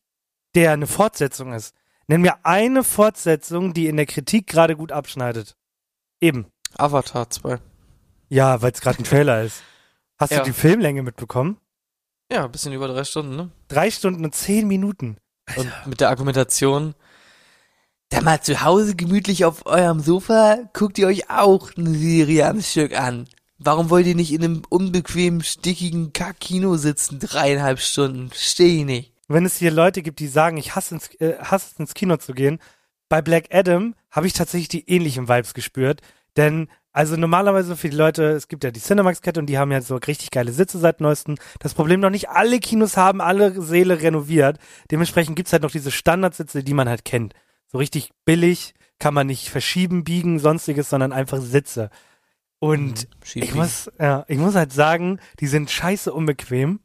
[0.54, 1.74] Der eine Fortsetzung ist.
[2.06, 5.56] Nenn mir eine Fortsetzung, die in der Kritik gerade gut abschneidet.
[6.20, 6.46] Eben.
[6.76, 7.58] Avatar 2.
[8.28, 9.62] Ja, weil es gerade ein Trailer ist.
[10.20, 10.38] Hast Ja.
[10.40, 11.56] du die Filmlänge mitbekommen?
[12.30, 13.50] Ja, ein bisschen über drei Stunden, ne?
[13.68, 15.16] Drei Stunden und zehn Minuten.
[15.56, 16.94] Und mit der Argumentation,
[18.10, 22.60] da mal zu Hause gemütlich auf eurem Sofa, guckt ihr euch auch eine Serie am
[22.60, 23.28] Stück an.
[23.58, 28.28] Warum wollt ihr nicht in einem unbequemen, stickigen Kack-Kino sitzen, dreieinhalb Stunden?
[28.28, 29.12] Versteh ich nicht.
[29.28, 32.16] Wenn es hier Leute gibt, die sagen, ich hasse, ins, äh, hasse es ins Kino
[32.18, 32.58] zu gehen,
[33.08, 36.00] bei Black Adam habe ich tatsächlich die ähnlichen Vibes gespürt.
[36.36, 39.80] Denn, also normalerweise für die Leute, es gibt ja die Cinemax-Kette und die haben ja
[39.80, 41.36] so richtig geile Sitze seit neuestem.
[41.60, 44.58] Das Problem noch nicht alle Kinos haben alle Säle renoviert.
[44.90, 47.34] Dementsprechend gibt's halt noch diese Standardsitze, die man halt kennt.
[47.68, 51.90] So richtig billig, kann man nicht verschieben, biegen, sonstiges, sondern einfach Sitze.
[52.58, 56.80] Und ich muss, ja, ich muss halt sagen, die sind scheiße unbequem.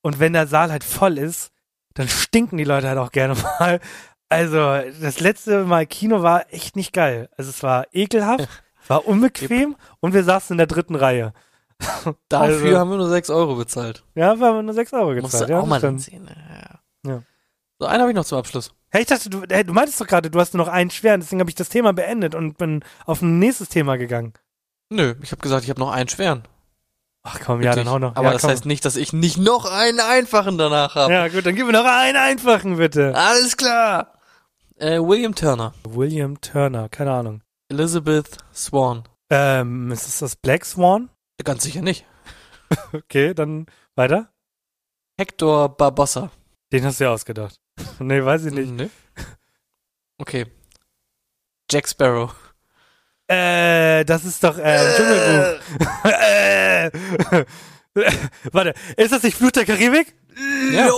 [0.00, 1.50] Und wenn der Saal halt voll ist,
[1.94, 3.80] dann stinken die Leute halt auch gerne mal.
[4.28, 4.58] Also,
[5.00, 7.28] das letzte Mal Kino war echt nicht geil.
[7.36, 8.48] Also, es war ekelhaft,
[8.88, 11.32] war unbequem und wir saßen in der dritten Reihe.
[12.28, 14.02] Dafür also- haben wir nur sechs Euro bezahlt.
[14.14, 15.48] Ja, wir haben nur 6 Euro Musst gezahlt.
[15.48, 16.28] du Ja, auch mal ansehen.
[17.04, 17.10] Ja.
[17.10, 17.22] Ja.
[17.78, 18.72] So, einen habe ich noch zum Abschluss.
[18.90, 21.20] Hey, ich dachte, du, hey, du meintest doch gerade, du hast nur noch einen schweren,
[21.20, 24.32] deswegen habe ich das Thema beendet und bin auf ein nächstes Thema gegangen.
[24.88, 26.44] Nö, ich habe gesagt, ich habe noch einen schweren.
[27.22, 27.84] Ach komm, ja, Wirklich.
[27.84, 28.14] dann hau noch.
[28.16, 28.52] Aber ja, das komm.
[28.52, 31.12] heißt nicht, dass ich nicht noch einen einfachen danach habe.
[31.12, 33.14] Ja, gut, dann gib mir noch einen einfachen, bitte.
[33.14, 34.12] Alles klar.
[34.76, 35.74] Äh, William Turner.
[35.86, 37.42] William Turner, keine Ahnung.
[37.68, 39.04] Elizabeth Swan.
[39.30, 41.10] Ähm, ist das das Black Swan?
[41.42, 42.06] Ganz sicher nicht.
[42.92, 44.28] Okay, dann weiter.
[45.16, 46.32] Hector Barbossa.
[46.72, 47.60] Den hast du ja ausgedacht.
[48.00, 48.72] nee, weiß ich nicht.
[48.72, 48.90] Nee.
[50.18, 50.46] Okay.
[51.70, 52.34] Jack Sparrow.
[53.28, 56.04] Äh, das ist doch, äh, Dschungelbuch.
[56.10, 57.44] äh.
[58.50, 60.14] Warte, ist das nicht Flut der Karibik?
[60.72, 60.90] Ja.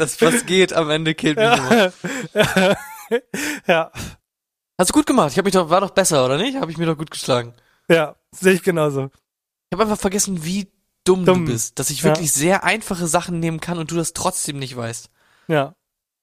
[0.00, 1.92] Das was geht am Ende killt mich immer.
[3.66, 3.90] ja,
[4.78, 5.32] Hast du gut gemacht.
[5.32, 6.56] Ich habe mich doch war doch besser, oder nicht?
[6.58, 7.52] Habe ich mir doch gut geschlagen.
[7.88, 9.10] ja, sehe ich genauso.
[9.68, 10.72] Ich habe einfach vergessen, wie
[11.04, 11.44] dumm, Dumm.
[11.44, 12.04] du bist, dass ich Ja.
[12.10, 15.10] wirklich sehr einfache Sachen nehmen kann und du das trotzdem nicht weißt.
[15.48, 15.74] Ja.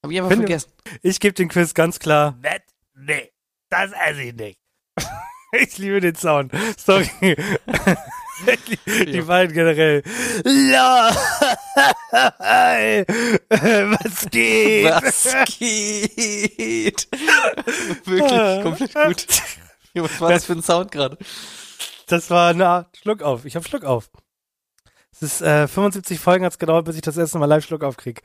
[0.03, 0.71] Habe ich einfach Finde- vergessen.
[1.01, 2.35] Ich gebe den Quiz ganz klar.
[2.41, 2.63] Nett?
[2.95, 3.31] Nee,
[3.69, 4.59] das esse ich nicht.
[5.51, 6.51] ich liebe den Sound.
[6.77, 7.09] Sorry.
[8.45, 9.23] Liebe Die Ja.
[9.23, 10.04] beiden generell.
[14.00, 14.86] Was geht?
[14.86, 17.08] Was geht?
[18.06, 19.28] Wirklich komplett gut.
[19.95, 21.17] Was war das für ein Sound gerade?
[22.08, 23.45] Das war Art Schluck auf.
[23.45, 24.10] Ich hab Schluck auf.
[25.12, 28.21] Es ist äh, 75 Folgen hat's gedauert, bis ich das erste Mal live Schluck aufkrieg.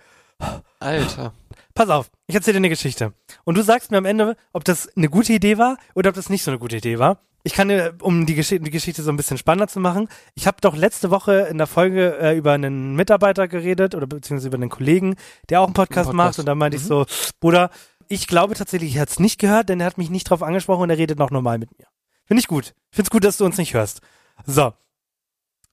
[0.78, 1.32] Alter.
[1.74, 3.14] Pass auf, ich erzähle dir eine Geschichte.
[3.44, 6.28] Und du sagst mir am Ende, ob das eine gute Idee war oder ob das
[6.28, 7.22] nicht so eine gute Idee war.
[7.44, 10.46] Ich kann dir, um die, Gesch die Geschichte so ein bisschen spannender zu machen, ich
[10.46, 14.58] habe doch letzte Woche in der Folge äh, über einen Mitarbeiter geredet oder beziehungsweise über
[14.58, 15.16] einen Kollegen,
[15.48, 16.16] der auch einen Podcast, Podcast.
[16.16, 17.04] macht und da meinte ich so,
[17.40, 17.70] Bruder,
[18.08, 20.90] ich glaube tatsächlich, ich hat's nicht gehört, denn er hat mich nicht drauf angesprochen und
[20.90, 21.86] er redet noch normal mit mir.
[22.26, 22.74] Finde ich gut.
[22.90, 24.00] Ich find's gut, dass du uns nicht hörst.
[24.46, 24.72] So.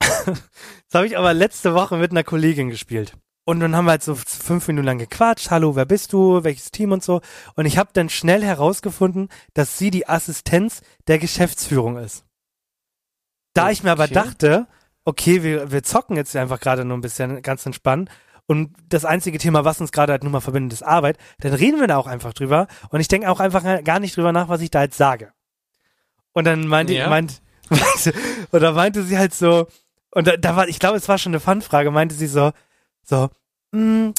[0.00, 3.14] Jetzt habe ich aber letzte Woche mit einer Kollegin gespielt.
[3.50, 5.50] Und dann haben wir halt so fünf Minuten lang gequatscht.
[5.50, 6.44] Hallo, wer bist du?
[6.44, 7.20] Welches Team und so.
[7.56, 12.24] Und ich habe dann schnell herausgefunden, dass sie die Assistenz der Geschäftsführung ist.
[13.52, 14.14] Da ich mir aber Okay.
[14.14, 14.68] dachte,
[15.04, 18.08] okay, wir, wir zocken jetzt einfach gerade nur ein bisschen ganz entspannt.
[18.46, 21.18] Und das einzige Thema, was uns gerade halt nun mal verbindet, ist Arbeit.
[21.40, 22.68] Dann reden wir da auch einfach drüber.
[22.90, 25.32] Und ich denke auch einfach gar nicht drüber nach, was ich da jetzt sage.
[26.34, 27.08] Und dann meinte, Ja.
[27.08, 27.42] meint,
[28.52, 29.66] da meinte sie halt so,
[30.12, 32.52] und da, da war, ich glaube, es war schon eine Fun-Frage, meinte sie so,
[33.02, 33.28] so,
[33.72, 34.10] mm,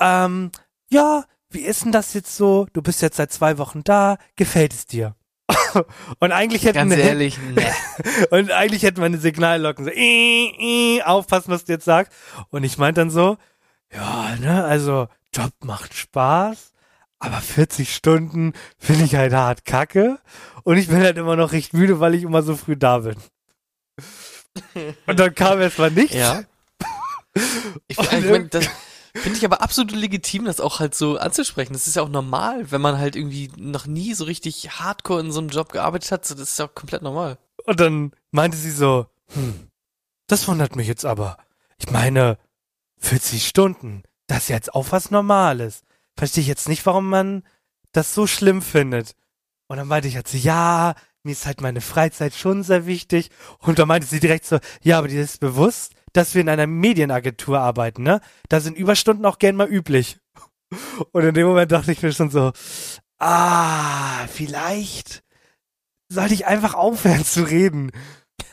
[0.00, 0.50] ähm,
[0.90, 2.66] ja, wie ist denn das jetzt so?
[2.72, 5.14] Du bist jetzt seit zwei Wochen da, gefällt es dir?
[6.18, 7.66] und eigentlich hätten Ganz ehrlich, ne.
[8.30, 12.12] und eigentlich hätten wir eine Signallocken so, äh, äh, aufpassen, was du jetzt sagst.
[12.50, 13.38] Und ich meinte dann so,
[13.92, 16.72] ja, ne, also Job macht Spaß,
[17.18, 20.18] aber 40 Stunden finde ich halt hart kacke.
[20.64, 23.16] Und ich bin halt immer noch recht müde, weil ich immer so früh da bin.
[25.06, 26.14] Und dann kam erstmal nichts.
[26.14, 26.42] Ja.
[27.86, 28.68] Ich, ich mein, das,
[29.22, 31.72] Finde ich aber absolut legitim, das auch halt so anzusprechen.
[31.72, 35.32] Das ist ja auch normal, wenn man halt irgendwie noch nie so richtig hardcore in
[35.32, 36.30] so einem Job gearbeitet hat.
[36.30, 37.38] Das ist ja auch komplett normal.
[37.64, 39.68] Und dann meinte sie so, hm,
[40.26, 41.38] das wundert mich jetzt aber.
[41.78, 42.38] Ich meine,
[42.98, 45.82] 40 Stunden, das ist jetzt auch was Normales.
[46.16, 47.44] Verstehe ich jetzt nicht, warum man
[47.92, 49.14] das so schlimm findet.
[49.68, 53.30] Und dann meinte ich halt so, ja, mir ist halt meine Freizeit schon sehr wichtig.
[53.58, 56.66] Und dann meinte sie direkt so, ja, aber dir ist bewusst, dass wir in einer
[56.66, 58.20] Medienagentur arbeiten, ne?
[58.48, 60.18] Da sind Überstunden auch gern mal üblich.
[61.12, 62.52] Und in dem Moment dachte ich mir schon so,
[63.18, 65.22] ah, vielleicht
[66.10, 67.90] sollte ich einfach aufhören zu reden.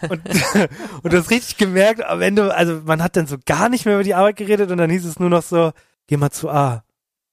[0.01, 0.21] Und,
[1.03, 3.95] und du hast richtig gemerkt, am Ende, also man hat dann so gar nicht mehr
[3.95, 5.71] über die Arbeit geredet und dann hieß es nur noch so,
[6.07, 6.83] geh mal zu A,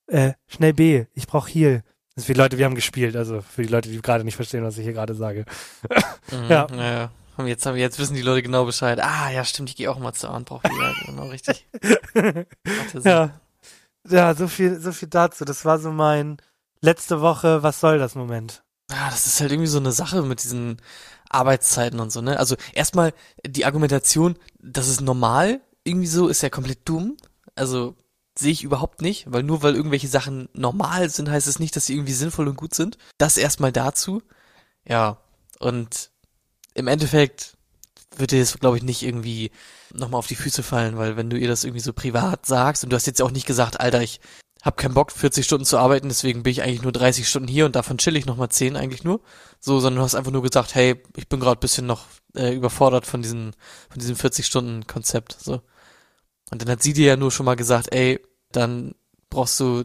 [0.06, 1.82] äh, schnell B, ich brauch Heal.
[2.14, 4.36] Das ist für die Leute, wir haben gespielt, also für die Leute, die gerade nicht
[4.36, 5.44] verstehen, was ich hier gerade sage.
[6.30, 6.66] Mhm, Ja.
[6.70, 7.10] Naja.
[7.36, 9.00] Und jetzt, haben, jetzt wissen die Leute genau Bescheid.
[9.02, 10.94] Ah, ja, stimmt, ich gehe auch mal zur Arnbrauch wieder.
[11.06, 11.66] Genau, richtig.
[13.04, 13.40] Ja.
[14.08, 15.44] Ja, so viel, so viel dazu.
[15.44, 16.38] Das war so mein
[16.80, 18.64] letzte Woche, was soll das Moment?
[18.90, 20.82] Ah, das ist halt irgendwie so eine Sache mit diesen
[21.30, 22.38] Arbeitszeiten und so, ne?
[22.38, 23.14] Also erstmal
[23.46, 27.16] die Argumentation, das ist normal, irgendwie so, ist ja komplett dumm.
[27.54, 27.96] Also
[28.38, 31.86] sehe ich überhaupt nicht, weil nur weil irgendwelche Sachen normal sind, heißt es nicht, dass
[31.86, 32.98] sie irgendwie sinnvoll und gut sind.
[33.18, 34.22] Das erstmal dazu.
[34.86, 35.18] Ja,
[35.58, 36.10] und
[36.74, 37.56] im Endeffekt
[38.16, 39.50] wird dir das, glaube ich, nicht irgendwie
[39.94, 42.90] nochmal auf die Füße fallen, weil wenn du ihr das irgendwie so privat sagst und
[42.90, 44.20] du hast jetzt auch nicht gesagt, Alter, ich
[44.62, 47.66] hab keinen Bock, 40 Stunden zu arbeiten, deswegen bin ich eigentlich nur 30 Stunden hier
[47.66, 49.20] und davon chill ich nochmal 10 eigentlich nur.
[49.60, 52.06] So, sondern du hast einfach nur gesagt, hey, ich bin gerade bisschen noch
[52.36, 53.56] äh, überfordert von diesen,
[53.90, 55.36] von diesem 40-Stunden-Konzept.
[55.40, 55.62] So.
[56.50, 58.20] Und dann hat sie dir ja nur schon mal gesagt, ey,
[58.52, 58.94] dann
[59.30, 59.82] brauchst du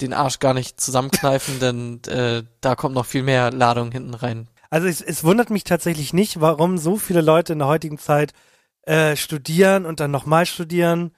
[0.00, 4.48] den Arsch gar nicht zusammenkneifen, denn äh, da kommt noch viel mehr Ladung hinten rein.
[4.70, 8.32] Also es, es wundert mich tatsächlich nicht, warum so viele Leute in der heutigen Zeit
[8.82, 11.12] äh, studieren und dann nochmal studieren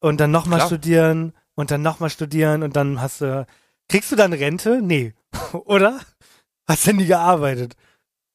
[0.00, 3.46] und dann nochmal studieren und dann nochmal studieren und dann hast du.
[3.88, 4.80] Kriegst du dann Rente?
[4.82, 5.14] Nee.
[5.52, 6.00] Oder?
[6.66, 7.74] Hast du nie gearbeitet?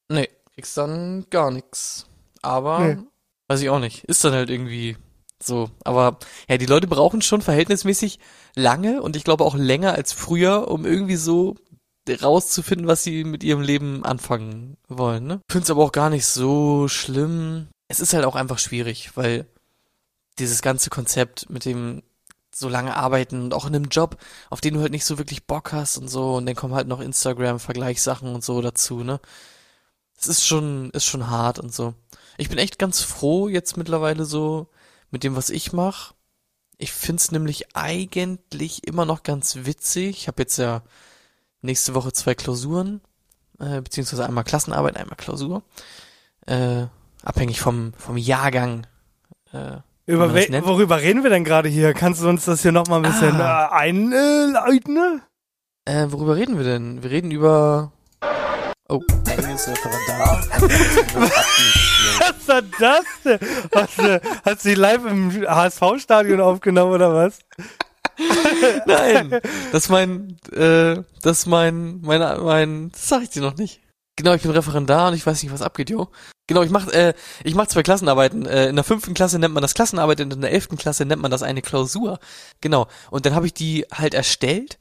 [0.09, 2.07] Nee, kriegst dann gar nix.
[2.41, 2.97] Aber Nee.
[3.47, 4.03] weiß ich auch nicht.
[4.05, 4.97] Ist dann halt irgendwie
[5.41, 5.69] so.
[5.83, 6.17] Aber
[6.49, 8.19] ja, die Leute brauchen schon verhältnismäßig
[8.55, 11.55] lange und ich glaube auch länger als früher, um irgendwie so
[12.09, 15.25] rauszufinden, was sie mit ihrem Leben anfangen wollen.
[15.25, 15.41] Ne?
[15.49, 17.67] Finde es aber auch gar nicht so schlimm.
[17.87, 19.45] Es ist halt auch einfach schwierig, weil
[20.39, 22.01] dieses ganze Konzept mit dem
[22.55, 24.17] so lange arbeiten und auch in einem Job,
[24.49, 26.87] auf den du halt nicht so wirklich Bock hast und so und dann kommen halt
[26.87, 29.19] noch Instagram-Vergleichssachen und so dazu, ne?
[30.19, 31.95] Es ist schon, ist schon hart und so.
[32.37, 34.67] Ich bin echt ganz froh jetzt mittlerweile so
[35.11, 36.13] mit dem, was ich mache.
[36.77, 40.17] Ich find's nämlich eigentlich immer noch ganz witzig.
[40.17, 40.83] Ich habe jetzt ja
[41.63, 43.01] nächste Woche zwei Klausuren,
[43.59, 45.63] äh, beziehungsweise einmal Klassenarbeit, einmal Klausur.
[46.45, 46.85] Äh,
[47.23, 48.85] abhängig vom, vom Jahrgang.
[49.53, 51.93] Äh, Über we- worüber reden wir denn gerade hier?
[51.93, 53.67] Kannst du uns das hier nochmal ein bisschen Ah.
[53.67, 55.21] äh, einleiten?
[55.85, 57.01] äh, worüber reden wir denn?
[57.03, 57.91] Wir reden über.
[58.89, 58.99] Oh.
[59.25, 60.43] Eigenes Referendar.
[62.19, 63.39] Was war das denn?
[63.73, 67.39] Hast du, hast du die live im HSV-Stadion aufgenommen oder was?
[68.85, 69.39] Nein,
[69.71, 73.81] das ist mein, äh, das ist mein, mein, mein, das sag ich dir noch nicht.
[74.15, 76.09] Genau, ich bin Referendar und ich weiß nicht, was abgeht, jo.
[76.45, 78.45] Genau, ich mach, äh, ich mach zwei Klassenarbeiten.
[78.45, 81.21] Äh, in der fünften Klasse nennt man das Klassenarbeit und in der elften Klasse nennt
[81.21, 82.19] man das eine Klausur.
[82.61, 82.87] Genau.
[83.09, 84.77] Und dann habe ich die halt erstellt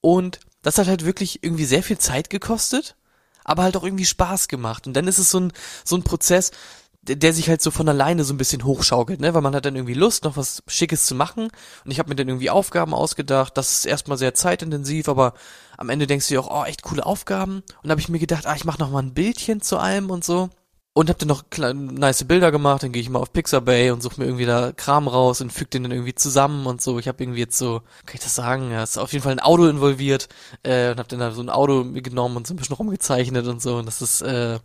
[0.00, 2.94] und das hat halt wirklich irgendwie sehr viel Zeit gekostet,
[3.42, 4.86] aber halt auch irgendwie Spaß gemacht.
[4.86, 5.52] Und dann ist es so ein,
[5.84, 6.52] so ein Prozess,
[7.02, 9.34] der, sich halt so von alleine so ein bisschen hochschaukelt, ne?
[9.34, 11.48] Weil man hat dann irgendwie Lust, noch was Schickes zu machen.
[11.84, 13.56] Und ich habe mir dann irgendwie Aufgaben ausgedacht.
[13.56, 15.34] Das ist erstmal sehr zeitintensiv, aber
[15.76, 17.62] am Ende denkst du dir auch, oh, echt coole Aufgaben.
[17.82, 20.24] Und habe ich mir gedacht, ah, ich mache noch mal ein Bildchen zu allem und
[20.24, 20.50] so.
[20.94, 24.02] Und hab dann noch kle- nice Bilder gemacht, dann gehe ich mal auf Pixabay und
[24.02, 26.98] suche mir irgendwie da Kram raus und füge den dann irgendwie zusammen und so.
[26.98, 29.40] Ich habe irgendwie jetzt so, kann ich das sagen, ja, ist auf jeden Fall ein
[29.40, 30.28] Auto involviert
[30.64, 33.62] äh, und hab dann da so ein Auto genommen und so ein bisschen rumgezeichnet und
[33.62, 33.76] so.
[33.78, 34.58] Und das ist äh,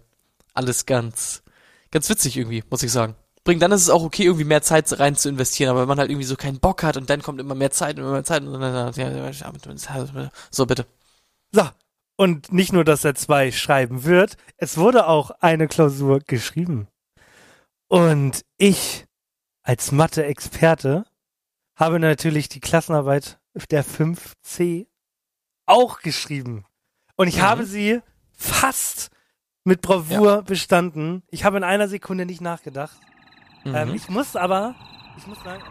[0.54, 1.44] alles ganz,
[1.92, 3.16] ganz witzig irgendwie, muss ich sagen.
[3.44, 6.00] Bringt dann ist es auch okay, irgendwie mehr Zeit rein zu investieren, aber wenn man
[6.00, 8.26] halt irgendwie so keinen Bock hat und dann kommt immer mehr Zeit und immer mehr
[8.26, 10.86] Zeit und dann, ja, ja, so bitte.
[11.52, 11.64] So.
[12.18, 16.88] Und nicht nur, dass er zwei schreiben wird, es wurde auch eine Klausur geschrieben.
[17.88, 19.06] Und ich
[19.64, 21.06] als Mathe-Experte
[21.76, 24.88] habe natürlich die Klassenarbeit der 5c
[25.68, 26.66] auch geschrieben.
[27.16, 27.42] Und ich Mhm.
[27.42, 28.02] habe sie
[28.36, 29.10] fast
[29.68, 31.24] mit Bravour bestanden.
[31.30, 32.98] Ich habe in einer Sekunde nicht nachgedacht.
[33.66, 33.96] Ähm, Mhm.
[33.96, 34.76] ich muss aber,
[35.18, 35.62] ich muss sagen,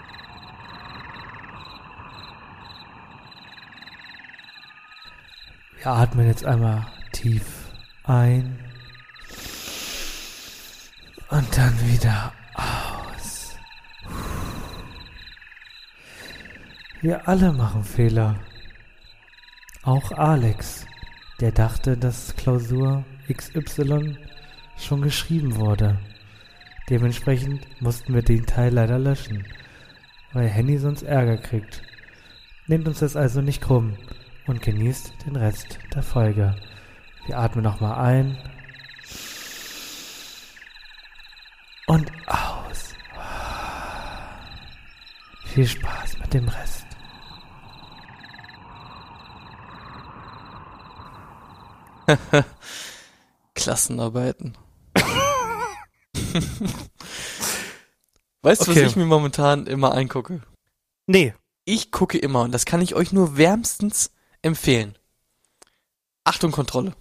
[5.79, 7.45] wir atmen jetzt einmal tief
[8.05, 8.59] ein
[11.31, 13.57] und dann wieder aus.
[17.01, 18.37] Wir alle machen Fehler.
[19.83, 20.87] Auch Alex,
[21.41, 24.17] der dachte, dass Klausur XY
[24.79, 25.99] schon geschrieben wurde.
[26.89, 29.45] Dementsprechend mussten wir den Teil leider löschen,
[30.33, 31.83] weil Henny sonst Ärger kriegt.
[32.69, 33.97] Nehmt uns das also nicht krumm
[34.47, 36.57] und genießt den Rest der Folge.
[37.27, 38.39] Wir atmen nochmal ein
[41.87, 42.95] und aus.
[45.45, 46.87] Viel Spaß mit dem Rest.
[53.71, 54.57] Klassenarbeiten.
[58.43, 58.85] weißt du, Okay.
[58.85, 60.41] was ich mir momentan immer angucke?
[61.09, 64.97] Nee, Ich gucke immer, und das kann ich euch nur wärmstens empfehlen.
[66.23, 66.95] Achtung, Kontrolle.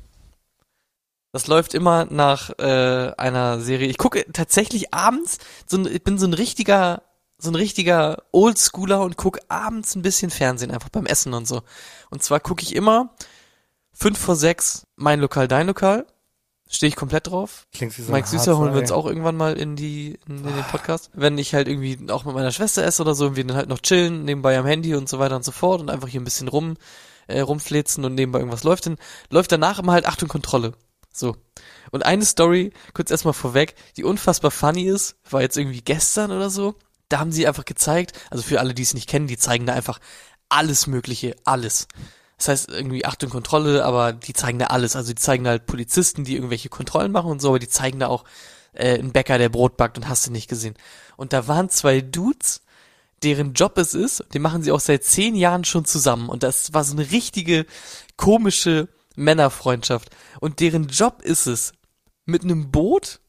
[1.33, 3.87] Das läuft immer nach äh, einer Serie.
[3.87, 5.37] Ich gucke tatsächlich abends,
[5.67, 7.03] so ein, ich bin so ein richtiger,
[7.37, 11.61] so ein richtiger Oldschooler und gucke abends ein bisschen Fernsehen, einfach beim Essen und so.
[12.09, 13.13] Und zwar gucke ich immer
[13.93, 16.07] fünf vor sechs mein Lokal, dein Lokal.
[16.67, 17.67] Stehe ich komplett drauf.
[17.73, 20.55] klingt wie so Mike Süßer holen wir uns auch irgendwann mal in die in, in
[20.55, 21.11] den Podcast.
[21.13, 23.69] Wenn ich halt irgendwie auch mit meiner Schwester esse oder so und wir dann halt
[23.69, 26.25] noch chillen, nebenbei am Handy und so weiter und so fort und einfach hier ein
[26.25, 26.75] bisschen rum
[27.27, 28.97] äh, rumflitzen und nebenbei irgendwas läuft, dann
[29.29, 30.73] läuft danach immer halt Achtung Kontrolle.
[31.11, 31.35] So.
[31.91, 36.49] Und eine Story, kurz erstmal vorweg, die unfassbar funny ist, war jetzt irgendwie gestern oder
[36.49, 36.75] so.
[37.09, 39.73] Da haben sie einfach gezeigt, also für alle, die es nicht kennen, die zeigen da
[39.73, 39.99] einfach
[40.49, 41.87] alles Mögliche, alles.
[42.37, 44.95] Das heißt irgendwie Achtung Kontrolle, aber die zeigen da alles.
[44.95, 47.99] Also die zeigen da halt Polizisten, die irgendwelche Kontrollen machen und so, aber die zeigen
[47.99, 48.25] da auch
[48.73, 50.75] äh, einen Bäcker, der Brot backt und hast du nicht gesehen.
[51.17, 52.61] Und da waren zwei Dudes,
[53.23, 56.29] deren Job es ist, den machen sie auch seit zehn Jahren schon zusammen.
[56.29, 57.65] Und das war so eine richtige
[58.17, 60.09] komische Männerfreundschaft.
[60.41, 61.73] Und deren Job ist es,
[62.25, 63.19] mit einem Boot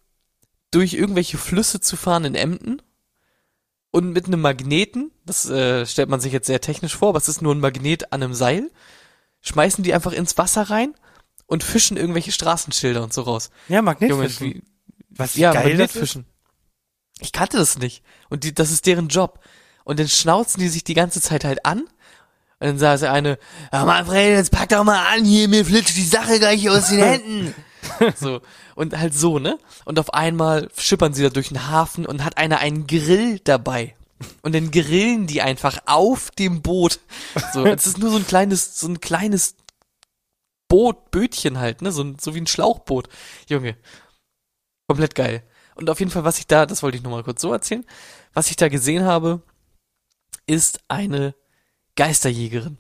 [0.70, 2.82] durch irgendwelche Flüsse zu fahren in Emden
[3.90, 7.42] und mit einem Magneten, das äh, stellt man sich jetzt sehr technisch vor, es ist
[7.42, 8.70] nur ein Magnet an einem Seil,
[9.46, 10.94] schmeißen die einfach ins Wasser rein
[11.46, 13.50] und fischen irgendwelche Straßenschilder und so raus.
[13.68, 14.46] Ja, Junge, Magnetfischen.
[14.46, 14.62] wie,
[15.10, 15.68] Was ja, geil.
[15.68, 16.26] Magnetfischen.
[17.20, 18.02] Ich kannte das nicht.
[18.28, 19.40] Und die, das ist deren Job.
[19.84, 21.80] Und dann schnauzen die sich die ganze Zeit halt an.
[22.58, 23.38] Und dann sagt der eine,
[23.72, 26.98] ja Manfred, jetzt pack doch mal an hier, mir flitscht die Sache gleich aus den
[27.02, 27.54] Händen.
[28.16, 28.40] so.
[28.74, 29.58] Und halt so, ne?
[29.84, 33.94] Und auf einmal schippern sie da durch den Hafen und hat einer einen Grill dabei.
[34.42, 37.00] Und dann grillen die einfach auf dem Boot.
[37.52, 39.56] So, es ist nur so ein kleines, so ein kleines
[40.68, 41.92] Boot, Bötchen halt, ne?
[41.92, 43.08] So, ein- so wie ein Schlauchboot.
[43.48, 43.76] Junge.
[44.88, 45.42] Komplett geil.
[45.74, 47.84] Und auf jeden Fall, was ich da, das wollte ich nur mal kurz so erzählen,
[48.32, 49.42] was ich da gesehen habe,
[50.46, 51.34] ist eine
[51.96, 52.78] Geisterjägerin.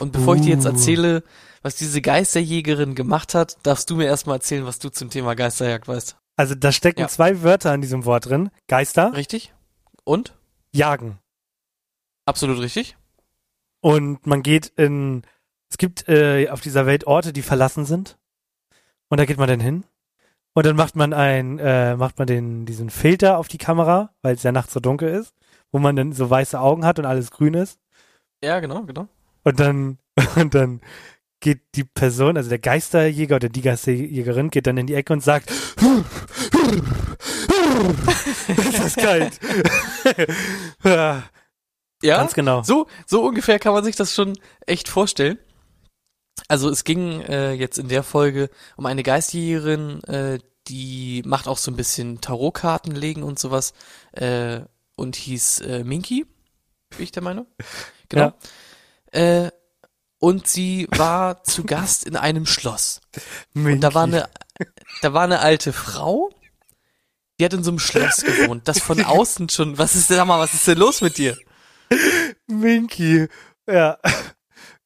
[0.00, 0.70] Und bevor ich dir jetzt Uh.
[0.70, 1.22] erzähle,
[1.62, 5.86] was diese Geisterjägerin gemacht hat, darfst du mir erstmal erzählen, was du zum Thema Geisterjagd
[5.88, 6.16] weißt.
[6.36, 7.08] Also da stecken Ja.
[7.08, 8.50] zwei Wörter an diesem Wort drin.
[8.66, 9.52] Geister, Richtig?
[10.04, 10.34] Und?
[10.72, 11.18] jagen.
[12.26, 12.96] Absolut richtig?
[13.80, 15.22] Und man geht in,
[15.70, 18.18] es gibt äh, auf dieser Welt Orte, die verlassen sind.
[19.08, 19.84] Und da geht man dann hin.
[20.52, 24.34] Und dann macht man ein, äh, macht man den, diesen Filter auf die Kamera, weil
[24.34, 25.34] es ja nachts so dunkel ist,
[25.72, 27.78] wo man dann so weiße Augen hat und alles grün ist.
[28.42, 29.08] Ja, genau, genau.
[29.44, 29.98] Und dann,
[30.36, 30.80] und dann
[31.40, 35.22] geht die Person, also der Geisterjäger oder die Geisterjägerin geht dann in die Ecke und
[35.22, 35.50] sagt,
[37.80, 39.38] ist das kalt.
[40.84, 41.22] ja,
[42.02, 42.62] Ja, Ganz genau.
[42.62, 45.38] So, so ungefähr kann man sich das schon echt vorstellen.
[46.48, 51.58] Also es ging äh, jetzt in der Folge um eine Geistjägerin, äh, die macht auch
[51.58, 53.74] so ein bisschen Tarotkarten legen und sowas
[54.12, 54.60] äh,
[54.96, 56.26] und hieß äh, Minky,
[56.90, 57.46] bin ich der Meinung.
[58.08, 58.32] Genau.
[59.12, 59.50] Äh,
[60.18, 63.00] und sie war zu Gast in einem Schloss.
[63.54, 64.28] Und da war eine,
[65.02, 66.30] da war eine alte Frau,
[67.40, 70.26] die hat in so einem Schloss gewohnt, das von außen schon, was ist denn, sag
[70.26, 71.36] mal, was ist denn los mit dir?
[72.46, 73.26] Minky.
[73.66, 73.98] Ja.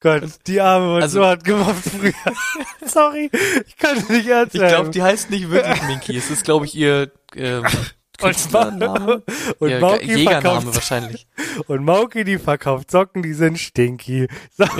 [0.00, 2.12] Gott, die Arme wurde Also- so hart gemobbt früher.
[2.86, 3.30] Sorry,
[3.66, 6.16] ich kann es nicht ernst Ich glaube, die heißt nicht wirklich Minky.
[6.16, 7.64] Es ist, glaube ich, ihr ähm,
[8.18, 9.22] Künstlername.
[9.58, 11.26] und Mauki Ge- Jägername verkauft wahrscheinlich.
[11.66, 14.28] und Mauki die verkauft Socken, die sind stinky.
[14.56, 14.64] So.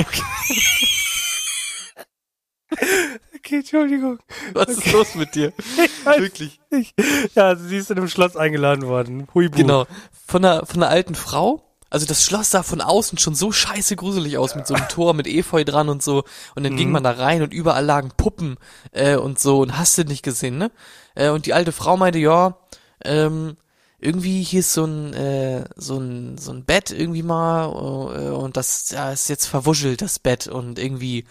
[3.44, 4.18] Okay, Entschuldigung.
[4.54, 5.52] Was ist los mit dir?
[5.76, 6.60] Ich weiß Wirklich.
[6.70, 6.94] nicht.
[7.34, 9.28] Ja, also sie ist in einem Schloss eingeladen worden.
[9.34, 9.56] Huibu.
[9.56, 9.86] Genau.
[10.26, 11.62] Von einer, von einer alten Frau.
[11.90, 15.12] Also das Schloss sah von außen schon so scheiße gruselig aus mit so einem Tor
[15.12, 16.24] mit Efeu dran und so.
[16.54, 18.56] Und dann ging man da rein und überall lagen Puppen
[18.92, 20.70] äh, und so und hast du nicht gesehen, ne?
[21.14, 22.56] Äh, und die alte Frau meinte, ja,
[23.04, 23.56] ähm,
[23.98, 28.56] irgendwie hier ist so ein, äh, so ein, so ein Bett irgendwie mal äh, und
[28.56, 31.26] das ja, ist jetzt verwuschelt, das Bett und irgendwie,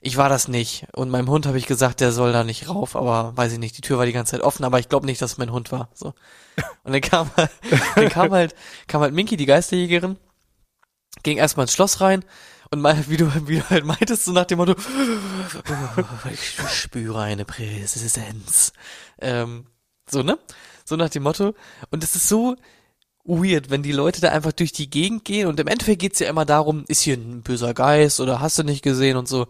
[0.00, 0.86] ich war das nicht.
[0.94, 3.76] Und meinem Hund habe ich gesagt, der soll da nicht rauf, aber weiß ich nicht,
[3.76, 5.72] die Tür war die ganze Zeit offen, aber ich glaube nicht, dass es mein Hund
[5.72, 5.90] war.
[5.94, 6.14] So.
[6.84, 7.30] Und dann kam,
[7.94, 8.54] dann kam halt,
[8.86, 10.16] kam halt Minky, die Geisterjägerin,
[11.22, 12.24] ging erstmal ins Schloss rein
[12.70, 14.74] und mal, wie du, wie du halt meintest, so nach dem Motto,
[16.32, 18.72] ich spüre eine Präsenz.
[19.20, 19.66] Ähm,
[20.08, 20.38] so, ne?
[20.84, 21.54] So nach dem Motto.
[21.90, 22.56] Und es ist so
[23.24, 26.28] weird, wenn die Leute da einfach durch die Gegend gehen und im Endeffekt geht's ja
[26.28, 29.46] immer darum, ist hier ein böser Geist oder hast du nicht gesehen und so.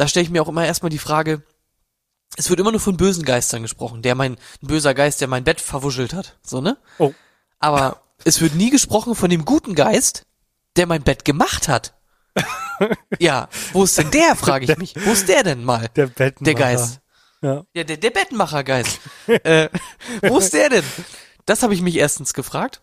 [0.00, 1.42] Da stelle ich mir auch immer erstmal die Frage,
[2.34, 5.44] es wird immer nur von bösen Geistern gesprochen, der mein, ein böser Geist, der mein
[5.44, 6.78] Bett verwuschelt hat, so, ne?
[6.96, 7.12] Oh.
[7.58, 10.24] Aber es wird nie gesprochen von dem guten Geist,
[10.76, 11.92] der mein Bett gemacht hat.
[13.18, 14.94] ja, wo ist denn der, frage ich mich.
[15.04, 15.90] Wo ist der denn mal?
[15.94, 16.44] Der Bettmacher.
[16.44, 17.00] Der Geist.
[17.42, 17.66] Ja.
[17.74, 19.00] Ja, der, der Bettenmacher-Geist.
[19.26, 19.68] äh,
[20.22, 20.84] wo ist der denn?
[21.44, 22.80] Das habe ich mich erstens gefragt.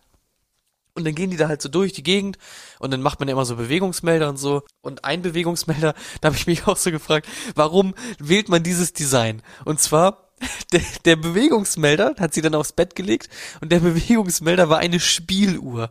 [0.98, 2.36] Und dann gehen die da halt so durch die Gegend
[2.78, 4.62] und dann macht man ja immer so Bewegungsmelder und so.
[4.82, 9.42] Und ein Bewegungsmelder, da habe ich mich auch so gefragt, warum wählt man dieses Design?
[9.64, 10.28] Und zwar,
[10.72, 13.30] der, der Bewegungsmelder hat sie dann aufs Bett gelegt
[13.60, 15.90] und der Bewegungsmelder war eine Spieluhr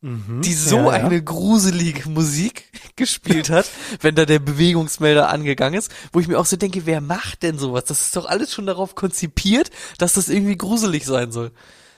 [0.00, 1.06] die so ja, ja.
[1.06, 3.68] eine gruselige Musik gespielt hat,
[4.00, 7.58] wenn da der Bewegungsmelder angegangen ist, wo ich mir auch so denke, wer macht denn
[7.58, 7.84] sowas?
[7.84, 11.50] Das ist doch alles schon darauf konzipiert, dass das irgendwie gruselig sein soll.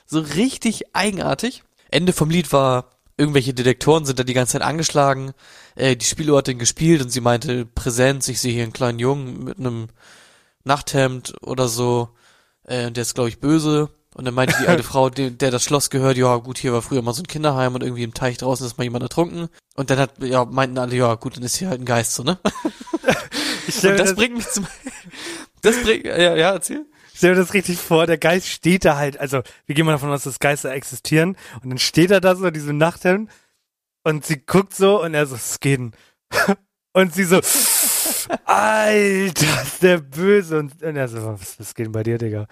[0.06, 1.62] So richtig eigenartig.
[1.90, 5.32] Ende vom Lied war, irgendwelche Detektoren sind da die ganze Zeit angeschlagen,
[5.76, 8.98] äh, die Spieluhr hat den gespielt und sie meinte, Präsenz, ich sehe hier einen kleinen
[8.98, 9.88] Jungen mit einem
[10.64, 12.10] Nachthemd oder so,
[12.64, 13.90] äh, und der ist, glaube ich, böse.
[14.14, 16.82] Und dann meinte die alte Frau, die, der das Schloss gehört, ja gut, hier war
[16.82, 19.48] früher mal so ein Kinderheim und irgendwie im Teich draußen ist mal jemand ertrunken.
[19.76, 22.22] Und dann hat, ja, meinten alle, ja gut, dann ist hier halt ein Geist, so,
[22.22, 22.38] ne?
[23.82, 24.66] Und das, bringt mich zum,
[25.62, 26.86] das bringt, ja, ja, erzähl.
[27.20, 30.10] Stell mir das richtig vor, der Geist steht da halt, also wir gehen mal davon
[30.10, 33.30] aus, dass Geister existieren und dann steht er da so, diese Nachthemd
[34.04, 35.80] und sie guckt so und er so, es geht.
[36.94, 37.36] Und sie so,
[38.46, 40.58] Alter, ist der böse.
[40.58, 42.46] Und, und er so, was, was geht denn bei dir, Digga?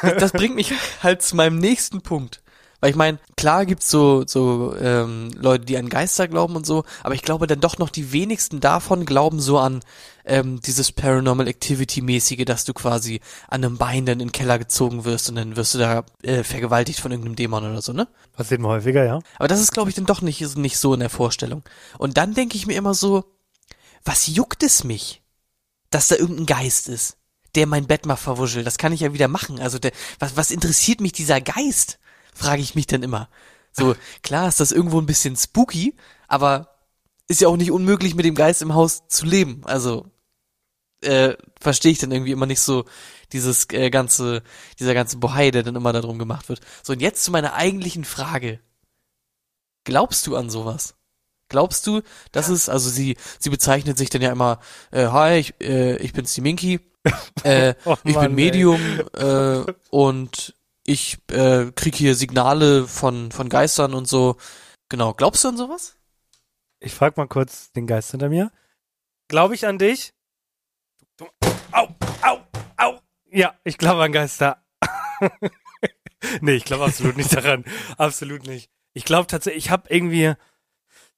[0.00, 0.72] das bringt mich
[1.02, 2.42] halt zu meinem nächsten Punkt.
[2.80, 6.84] Weil ich meine, klar gibt's so, so ähm, Leute, die an Geister glauben und so,
[7.02, 9.80] aber ich glaube dann doch noch die wenigsten davon glauben so an
[10.26, 15.04] ähm, dieses Paranormal Activity-mäßige, dass du quasi an einem Bein dann in den Keller gezogen
[15.04, 18.08] wirst und dann wirst du da äh, vergewaltigt von irgendeinem Dämon oder so, ne?
[18.34, 19.20] Passiert mal häufiger, ja?
[19.38, 21.62] Aber das ist, glaube ich, dann doch nicht, nicht so in der Vorstellung.
[21.98, 23.24] Und dann denke ich mir immer so,
[24.04, 25.22] was juckt es mich,
[25.90, 27.16] dass da irgendein Geist ist,
[27.54, 28.66] der mein Bett mal verwuschelt?
[28.66, 29.60] Das kann ich ja wieder machen.
[29.60, 31.98] Also der, was, was interessiert mich dieser Geist?
[32.36, 33.28] Frage ich mich dann immer.
[33.72, 35.94] So, klar ist das irgendwo ein bisschen spooky,
[36.28, 36.76] aber
[37.28, 39.62] ist ja auch nicht unmöglich, mit dem Geist im Haus zu leben.
[39.64, 40.06] Also,
[41.02, 42.84] äh, verstehe ich dann irgendwie immer nicht so
[43.32, 44.42] dieses äh, ganze,
[44.78, 46.60] dieser ganze Bohai, der dann immer darum gemacht wird.
[46.82, 48.60] So, und jetzt zu meiner eigentlichen Frage.
[49.84, 50.94] Glaubst du an sowas?
[51.48, 54.58] Glaubst du, dass es, also sie, sie bezeichnet sich dann ja immer,
[54.90, 56.80] äh, hi, ich, äh, ich bin's die Minky,
[57.44, 58.80] äh, Oh ich Mann, bin Medium
[59.16, 60.54] äh, und
[60.86, 64.36] ich äh, krieg hier Signale von, von Geistern und so.
[64.88, 65.96] Genau, glaubst du an sowas?
[66.78, 68.52] Ich frag mal kurz den Geist hinter mir.
[69.28, 70.12] Glaube ich an dich?
[71.72, 71.88] Au,
[72.22, 72.38] au,
[72.76, 73.00] au.
[73.30, 74.62] Ja, ich glaube an Geister.
[76.40, 77.64] nee, ich glaube absolut nicht daran.
[77.96, 78.70] absolut nicht.
[78.92, 80.34] Ich glaube tatsächlich, ich habe irgendwie,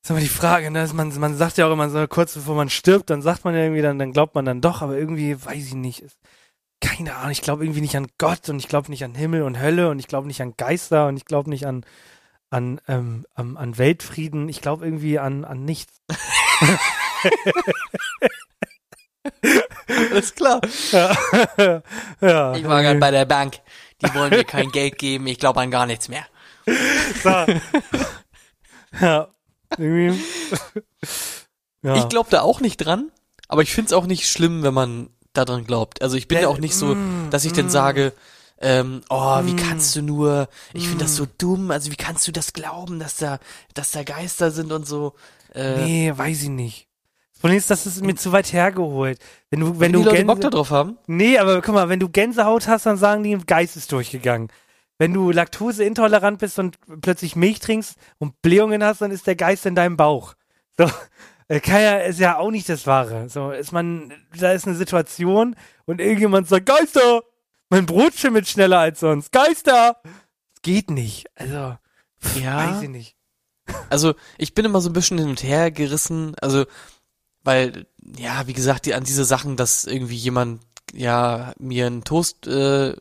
[0.02, 2.70] ist immer die Frage, ne, man, man sagt ja auch immer so kurz bevor man
[2.70, 5.66] stirbt, dann sagt man ja irgendwie, dann, dann glaubt man dann doch, aber irgendwie, weiß
[5.66, 6.18] ich nicht, ist,
[6.80, 9.60] keine Ahnung, ich glaube irgendwie nicht an Gott und ich glaube nicht an Himmel und
[9.60, 11.84] Hölle und ich glaube nicht an Geister und ich glaube nicht an,
[12.50, 15.92] an, ähm, an, an Weltfrieden, ich glaube irgendwie an, an nichts.
[19.88, 20.60] Alles klar.
[20.92, 21.16] Ja.
[22.20, 22.54] ja.
[22.54, 23.60] Ich war gerade bei der Bank.
[24.00, 25.26] Die wollen mir kein Geld geben.
[25.26, 26.26] Ich glaube an gar nichts mehr.
[27.22, 27.46] So.
[29.00, 29.28] ja.
[31.82, 31.96] Ja.
[31.96, 33.10] Ich glaube da auch nicht dran,
[33.48, 35.10] aber ich find's auch nicht schlimm, wenn man
[35.44, 36.02] daran glaubt.
[36.02, 37.70] Also ich bin Ja, ja auch nicht so, mm, dass ich dann mm.
[37.70, 38.12] sage,
[38.60, 39.56] ähm, oh, wie Mm.
[39.56, 41.28] kannst du nur, ich finde das so Mm.
[41.38, 43.38] dumm, also wie kannst du das glauben, dass da,
[43.74, 45.14] dass da Geister sind und so.
[45.54, 46.88] Äh, nee, weiß ich nicht.
[47.32, 49.20] Das Problem ist, das ist mir zu weit hergeholt.
[49.50, 50.98] Wenn du, wenn wenn du die Leute Gänse, Bock darauf haben.
[51.06, 54.48] Nee, aber guck mal, wenn du Gänsehaut hast, dann sagen die, Geist ist durchgegangen.
[54.98, 59.64] Wenn du laktoseintolerant bist und plötzlich Milch trinkst und Blähungen hast, dann ist der Geist
[59.66, 60.34] in deinem Bauch.
[60.76, 60.90] So,
[61.48, 63.28] äh, kann ja, ist ja auch nicht das Wahre.
[63.28, 67.22] So, ist man, da ist eine Situation und irgendjemand sagt, Geister!
[67.70, 69.30] Mein Brot schimmelt schneller als sonst.
[69.30, 70.00] Geister!
[70.02, 71.26] Das geht nicht.
[71.34, 71.76] Also,
[72.40, 72.70] Ja.
[72.76, 73.14] weiß ich nicht.
[73.90, 76.64] Also ich bin immer so ein bisschen hin und her gerissen, also
[77.44, 77.86] weil
[78.16, 80.62] ja, wie gesagt, die, an diese Sachen, dass irgendwie jemand
[80.94, 82.94] ja mir einen Toast äh,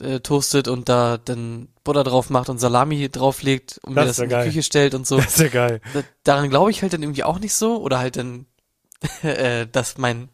[0.00, 4.18] äh, toastet und da dann Butter drauf macht und Salami drauflegt und mir Das das
[4.18, 4.46] wär in die geil.
[4.46, 5.16] Küche stellt und so.
[5.20, 5.80] Das ist ja geil.
[5.92, 8.46] Da, daran glaube ich halt dann irgendwie auch nicht so oder halt dann
[9.22, 10.28] äh, dass mein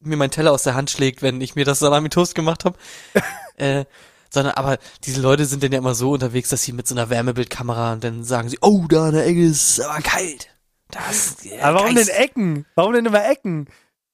[0.00, 2.76] mir mein Teller aus der Hand schlägt, wenn ich mir das Salami Toast gemacht habe.
[3.56, 3.84] äh,
[4.30, 7.08] Sondern, aber diese Leute sind dann ja immer so unterwegs, dass sie mit so einer
[7.08, 10.48] Wärmebildkamera und dann sagen sie, oh, da an der Ecke ist aber kalt.
[10.90, 12.66] Das, äh, Aber warum denn Ecken?
[12.74, 13.68] Warum denn immer Ecken?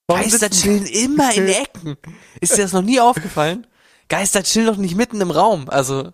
[0.06, 1.96] Warum Geister chillen immer in Ecken.
[2.40, 3.66] Ist dir das noch nie aufgefallen?
[4.10, 5.70] Geister chillen doch nicht mitten im Raum.
[5.70, 6.12] Also,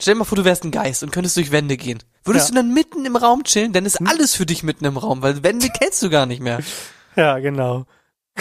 [0.00, 2.02] stell dir mal vor, du wärst ein Geist und könntest durch Wände gehen.
[2.24, 2.50] Würdest Ja.
[2.50, 3.72] du dann mitten im Raum chillen?
[3.72, 6.58] Dann ist alles für dich mitten im Raum, weil Wände kennst du gar nicht mehr.
[7.14, 7.86] Ja, genau.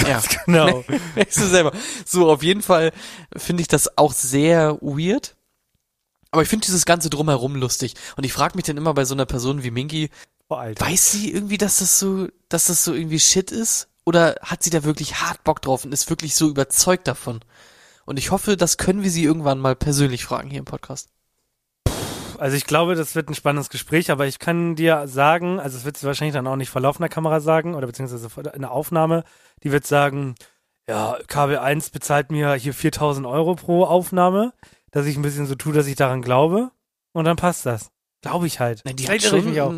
[0.06, 0.84] Ja, Genau.
[1.16, 1.72] merkst du selber.
[2.06, 2.92] So, auf jeden Fall
[3.38, 5.38] finde ich das auch sehr weird.
[6.32, 7.94] Aber ich finde dieses ganze Drumherum lustig.
[8.18, 10.10] Und ich frage mich dann immer bei so einer Person wie Minky,
[10.50, 10.86] Alter.
[10.86, 13.88] Weiß sie irgendwie, dass das so, dass das so irgendwie Shit ist?
[14.04, 17.40] Oder hat sie da wirklich hart Bock drauf und ist wirklich so überzeugt davon?
[18.06, 21.10] Und ich hoffe, das können wir sie irgendwann mal persönlich fragen hier im Podcast.
[22.38, 25.86] Also ich glaube, das wird ein spannendes Gespräch, aber ich kann dir sagen, also es
[25.86, 29.24] wird sie wahrscheinlich dann auch nicht vor laufender Kamera sagen oder beziehungsweise in der Aufnahme,
[29.64, 30.36] die wird sagen,
[30.88, 34.54] ja, KB1 bezahlt mir hier 4000 Euro pro Aufnahme,
[34.92, 36.72] dass ich ein bisschen so tue, dass ich daran glaube
[37.14, 37.90] und dann passt das.
[38.22, 38.82] Glaube ich halt.
[38.86, 39.74] Na, die, hat schon, mich auch.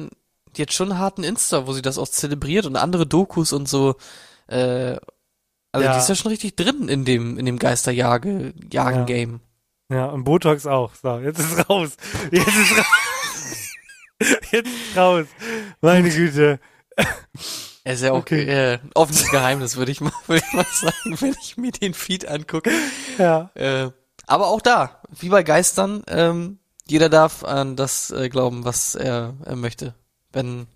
[0.56, 3.68] die hat schon einen harten Insta, wo sie das auch zelebriert und andere Dokus und
[3.68, 3.96] so.
[4.48, 4.98] Äh,
[5.78, 5.94] also Ja.
[5.94, 9.06] die ist ja schon richtig drin in dem, in dem Geisterjage, Ja.
[9.90, 10.94] Ja, und Botox auch.
[10.96, 11.92] So, jetzt ist raus.
[12.32, 12.86] Jetzt ist raus.
[14.52, 15.26] Jetzt ist raus.
[15.80, 16.60] Meine Güte.
[17.84, 18.44] Er ist ja auch Okay.
[18.74, 22.28] äh, offenes Geheimnis, würde ich mal, würde ich mal sagen, wenn ich mir den Feed
[22.28, 22.72] angucke.
[23.18, 23.52] Ja.
[23.54, 23.92] Äh,
[24.26, 29.36] aber auch da, wie bei Geistern, ähm, jeder darf an das äh, glauben, was er,
[29.46, 29.94] er möchte.
[30.34, 30.68] Wenn,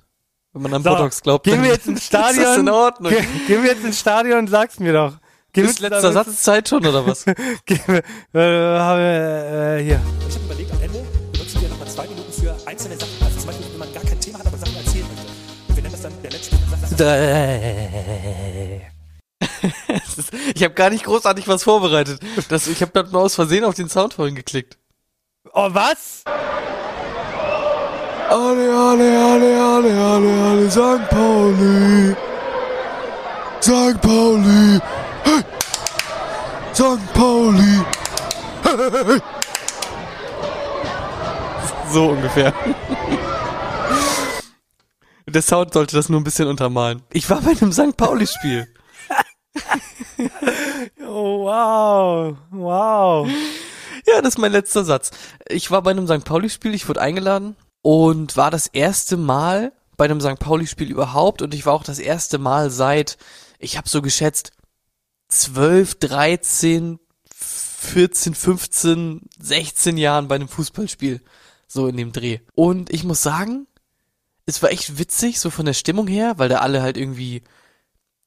[0.53, 2.59] wenn man an So, Botox glaubt, gehen dann wir jetzt ins ist das Stadion.
[2.61, 3.11] in Ordnung.
[3.11, 5.13] Ge gehen wir jetzt ins Stadion und sag's mir doch.
[5.53, 7.25] Gehen Ist wir- letzter Satz Zeit schon, oder was?
[7.65, 7.97] Gehen wir,
[8.33, 9.99] äh, haben wir, äh, hier.
[10.29, 13.11] Ich habe überlegt, am Ende benutzen wir nochmal zwei Minuten für einzelne Sachen.
[13.21, 15.25] Also zum Beispiel, wenn man gar kein Thema hat, aber Sachen erzählen möchte.
[15.67, 17.01] Und wir nennen das dann der letzte Satz.
[20.17, 22.19] Ist- ich habe gar nicht großartig was vorbereitet.
[22.49, 24.77] Das, ich habe dann mal aus Versehen auf den Sound vorhin geklickt.
[25.53, 26.23] Oh, was?
[28.31, 31.09] Alle, alle, alle, alle, alle, alle, St.
[31.09, 32.15] Pauli.
[33.59, 33.99] St.
[33.99, 34.79] Pauli.
[35.25, 35.43] Hey.
[36.73, 37.13] St.
[37.13, 37.81] Pauli.
[41.91, 42.53] So ungefähr.
[45.27, 47.01] Der Sound sollte das nur ein bisschen untermalen.
[47.11, 47.97] Ich war bei einem St.
[47.97, 48.65] Pauli-Spiel.
[51.05, 52.37] Oh, wow.
[52.51, 53.27] Wow.
[54.07, 55.11] Ja, das ist mein letzter Satz.
[55.49, 56.23] Ich war bei einem St.
[56.23, 60.39] Pauli-Spiel, ich wurde eingeladen und war das erste Mal bei einem St.
[60.39, 63.17] Pauli-Spiel überhaupt und ich war auch das erste Mal seit,
[63.59, 64.51] ich habe so geschätzt,
[65.29, 66.99] 12, 13,
[67.33, 71.21] 14, 15, 16 Jahren bei einem Fußballspiel.
[71.67, 72.39] So in dem Dreh.
[72.53, 73.65] Und ich muss sagen,
[74.45, 77.43] es war echt witzig, so von der Stimmung her, weil da alle halt irgendwie,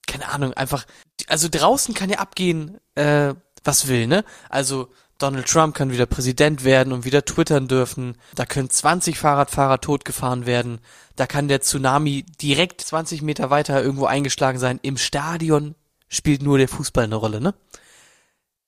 [0.07, 0.87] keine Ahnung, einfach,
[1.29, 4.25] also draußen kann ja abgehen, äh, was will, ne?
[4.49, 4.89] Also
[5.19, 8.17] Donald Trump kann wieder Präsident werden und wieder twittern dürfen.
[8.35, 10.81] Da können 20 Fahrradfahrer totgefahren werden.
[11.17, 14.81] Da kann der Tsunami direkt 20 Meter weiter irgendwo eingeschlagen sein.
[14.83, 15.77] Im Stadion
[16.09, 17.55] spielt nur der Fußball eine Rolle, ne?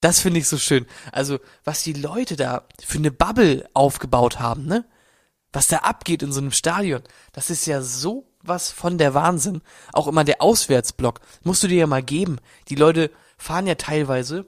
[0.00, 0.86] Das finde ich so schön.
[1.10, 4.84] Also, was die Leute da für eine Bubble aufgebaut haben, ne?
[5.52, 9.62] Was da abgeht in so einem Stadion, das ist ja so was von der Wahnsinn.
[9.92, 11.20] Auch immer der Auswärtsblock.
[11.42, 12.38] Musst du dir ja mal geben.
[12.68, 14.46] Die Leute fahren ja teilweise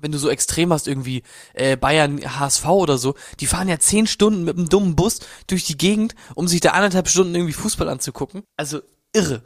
[0.00, 1.22] wenn du so extrem hast, irgendwie
[1.54, 5.64] äh, Bayern, HSV oder so, die fahren ja zehn Stunden mit einem dummen Bus durch
[5.64, 8.42] die Gegend, um sich da anderthalb Stunden irgendwie Fußball anzugucken.
[8.56, 8.80] Also
[9.12, 9.42] irre.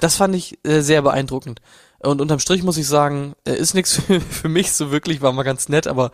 [0.00, 1.60] Das fand ich äh, sehr beeindruckend.
[2.00, 5.32] Und unterm Strich muss ich sagen, äh, ist nichts für, für mich so wirklich, war
[5.32, 6.10] mal ganz nett, aber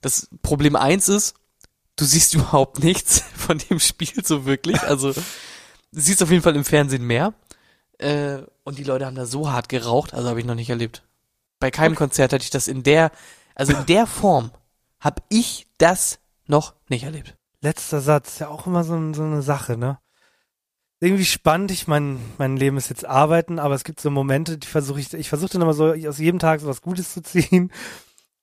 [0.00, 1.34] das Problem eins ist,
[1.96, 4.80] du siehst überhaupt nichts von dem Spiel so wirklich.
[4.82, 5.22] Also du
[5.92, 7.34] siehst auf jeden Fall im Fernsehen mehr.
[7.98, 11.02] Äh, und die Leute haben da so hart geraucht, also habe ich noch nicht erlebt.
[11.60, 13.10] Bei keinem Konzert hatte ich das in der,
[13.54, 14.52] also in der Form,
[15.00, 17.36] habe ich das noch nicht erlebt.
[17.60, 19.98] Letzter Satz, ja auch immer so, so eine Sache, ne?
[21.00, 24.66] Irgendwie spannend, ich mein, mein Leben ist jetzt Arbeiten, aber es gibt so Momente, die
[24.66, 27.72] versuche ich, ich versuche dann immer so aus jedem Tag so was Gutes zu ziehen.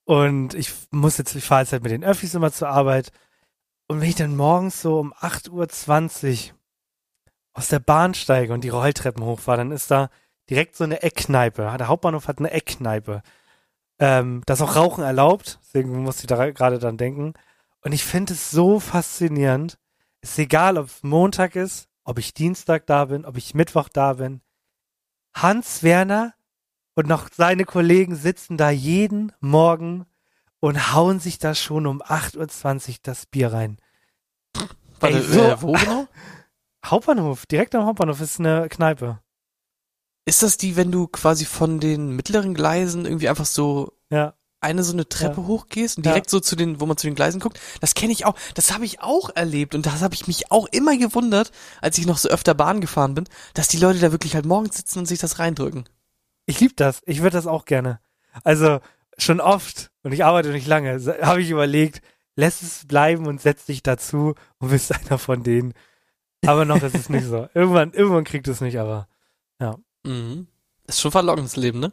[0.06, 3.12] Und ich muss jetzt, ich fahre jetzt halt mit den Öffis immer zur Arbeit.
[3.88, 6.56] Und wenn ich dann morgens so um 8.20 Uhr
[7.54, 10.10] aus der Bahn steige und die Rolltreppen hochfahre, dann ist da
[10.50, 11.62] direkt so eine Eckkneipe.
[11.78, 13.22] Der Hauptbahnhof hat eine Eckkneipe.
[14.00, 17.34] Ähm, das ist auch Rauchen erlaubt, deswegen muss ich da gerade dran denken.
[17.82, 19.78] Und ich finde es so faszinierend.
[20.22, 24.14] Ist egal, ob es Montag ist, ob ich Dienstag da bin, ob ich Mittwoch da
[24.14, 24.42] bin.
[25.34, 26.34] Hans Werner
[26.96, 30.06] und noch seine Kollegen sitzen da jeden Morgen
[30.60, 33.78] und hauen sich da schon um 8.20 Uhr das Bier rein.
[35.00, 36.08] Warte, Ey, so- äh, wo genau?
[36.86, 39.20] Hauptbahnhof, direkt am Hauptbahnhof ist eine Kneipe.
[40.26, 44.34] Ist das die, wenn du quasi von den mittleren Gleisen irgendwie einfach so Ja.
[44.60, 45.48] eine so eine Treppe Ja.
[45.48, 46.14] hochgehst und Ja.
[46.14, 47.60] direkt so zu den, wo man zu den Gleisen guckt.
[47.82, 48.36] Das kenne ich auch.
[48.56, 51.52] Das habe ich auch erlebt und das habe ich mich auch immer gewundert,
[51.82, 54.78] als ich noch so öfter Bahn gefahren bin, dass die Leute da wirklich halt morgens
[54.78, 55.86] sitzen und sich das reindrücken.
[56.48, 57.02] Ich liebe das.
[57.06, 58.00] Ich würde das auch gerne.
[58.44, 58.80] Also
[59.18, 62.02] schon oft, und ich arbeite nicht lange, habe ich überlegt,
[62.36, 65.74] lässt es bleiben und setz dich dazu und bist einer von denen.
[66.46, 67.48] Aber noch ist es nicht so.
[67.54, 69.08] Irgendwann, irgendwann kriegt es nicht, aber.
[70.06, 70.48] Mhm.
[70.88, 71.92] Ist schon verlockend, das Leben, ne?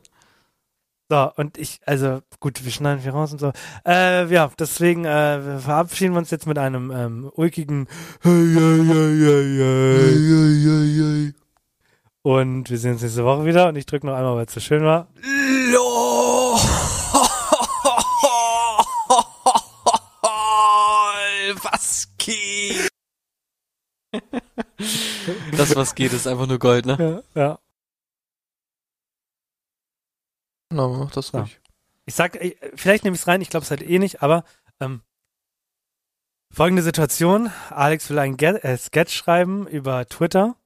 [1.09, 3.53] So, und ich, also gut, wir schneiden viel raus und so.
[3.87, 7.87] Äh, ja, deswegen äh, wir verabschieden wir uns jetzt mit einem ähm, ulkigen
[8.23, 11.35] hey, hey, hey, hey, hey, hey, hey, hey.
[12.23, 14.61] Und wir sehen uns nächste Woche wieder und ich drücke noch einmal, weil es so
[14.61, 15.09] schön war.
[21.63, 22.89] Was geht?
[25.57, 27.23] Das, was geht, ist einfach nur Gold, ne?
[27.35, 27.59] Ja, ja.
[30.73, 31.41] Na, mach das Ja.
[31.41, 31.61] ruhig.
[32.07, 34.45] Ich sag, äh, vielleicht nehme ich es rein, ich glaube es halt eh nicht, aber
[34.81, 35.03] ähm,
[36.53, 37.51] folgende Situation.
[37.71, 40.57] Alex will einen Ge äh, Sketch schreiben über Twitter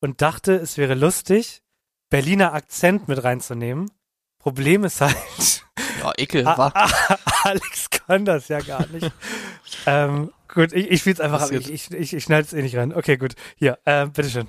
[0.00, 1.62] und dachte, es wäre lustig,
[2.10, 3.90] Berliner Akzent mit reinzunehmen.
[4.38, 5.16] Problem ist halt,
[6.02, 6.66] Ja, ekel, A- wa?
[6.68, 9.10] A- Alex kann das ja gar nicht.
[9.86, 11.50] ähm, gut, ich, ich spiele es einfach ab.
[11.50, 12.94] Ich, ich, ich schneide es eh nicht rein.
[12.94, 13.34] Okay, gut.
[13.56, 14.48] Hier, äh, bitteschön.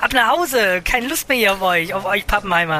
[0.00, 2.76] Ab nach Hause, keine Lust mehr hier auf euch, auf euch Pappenheimer.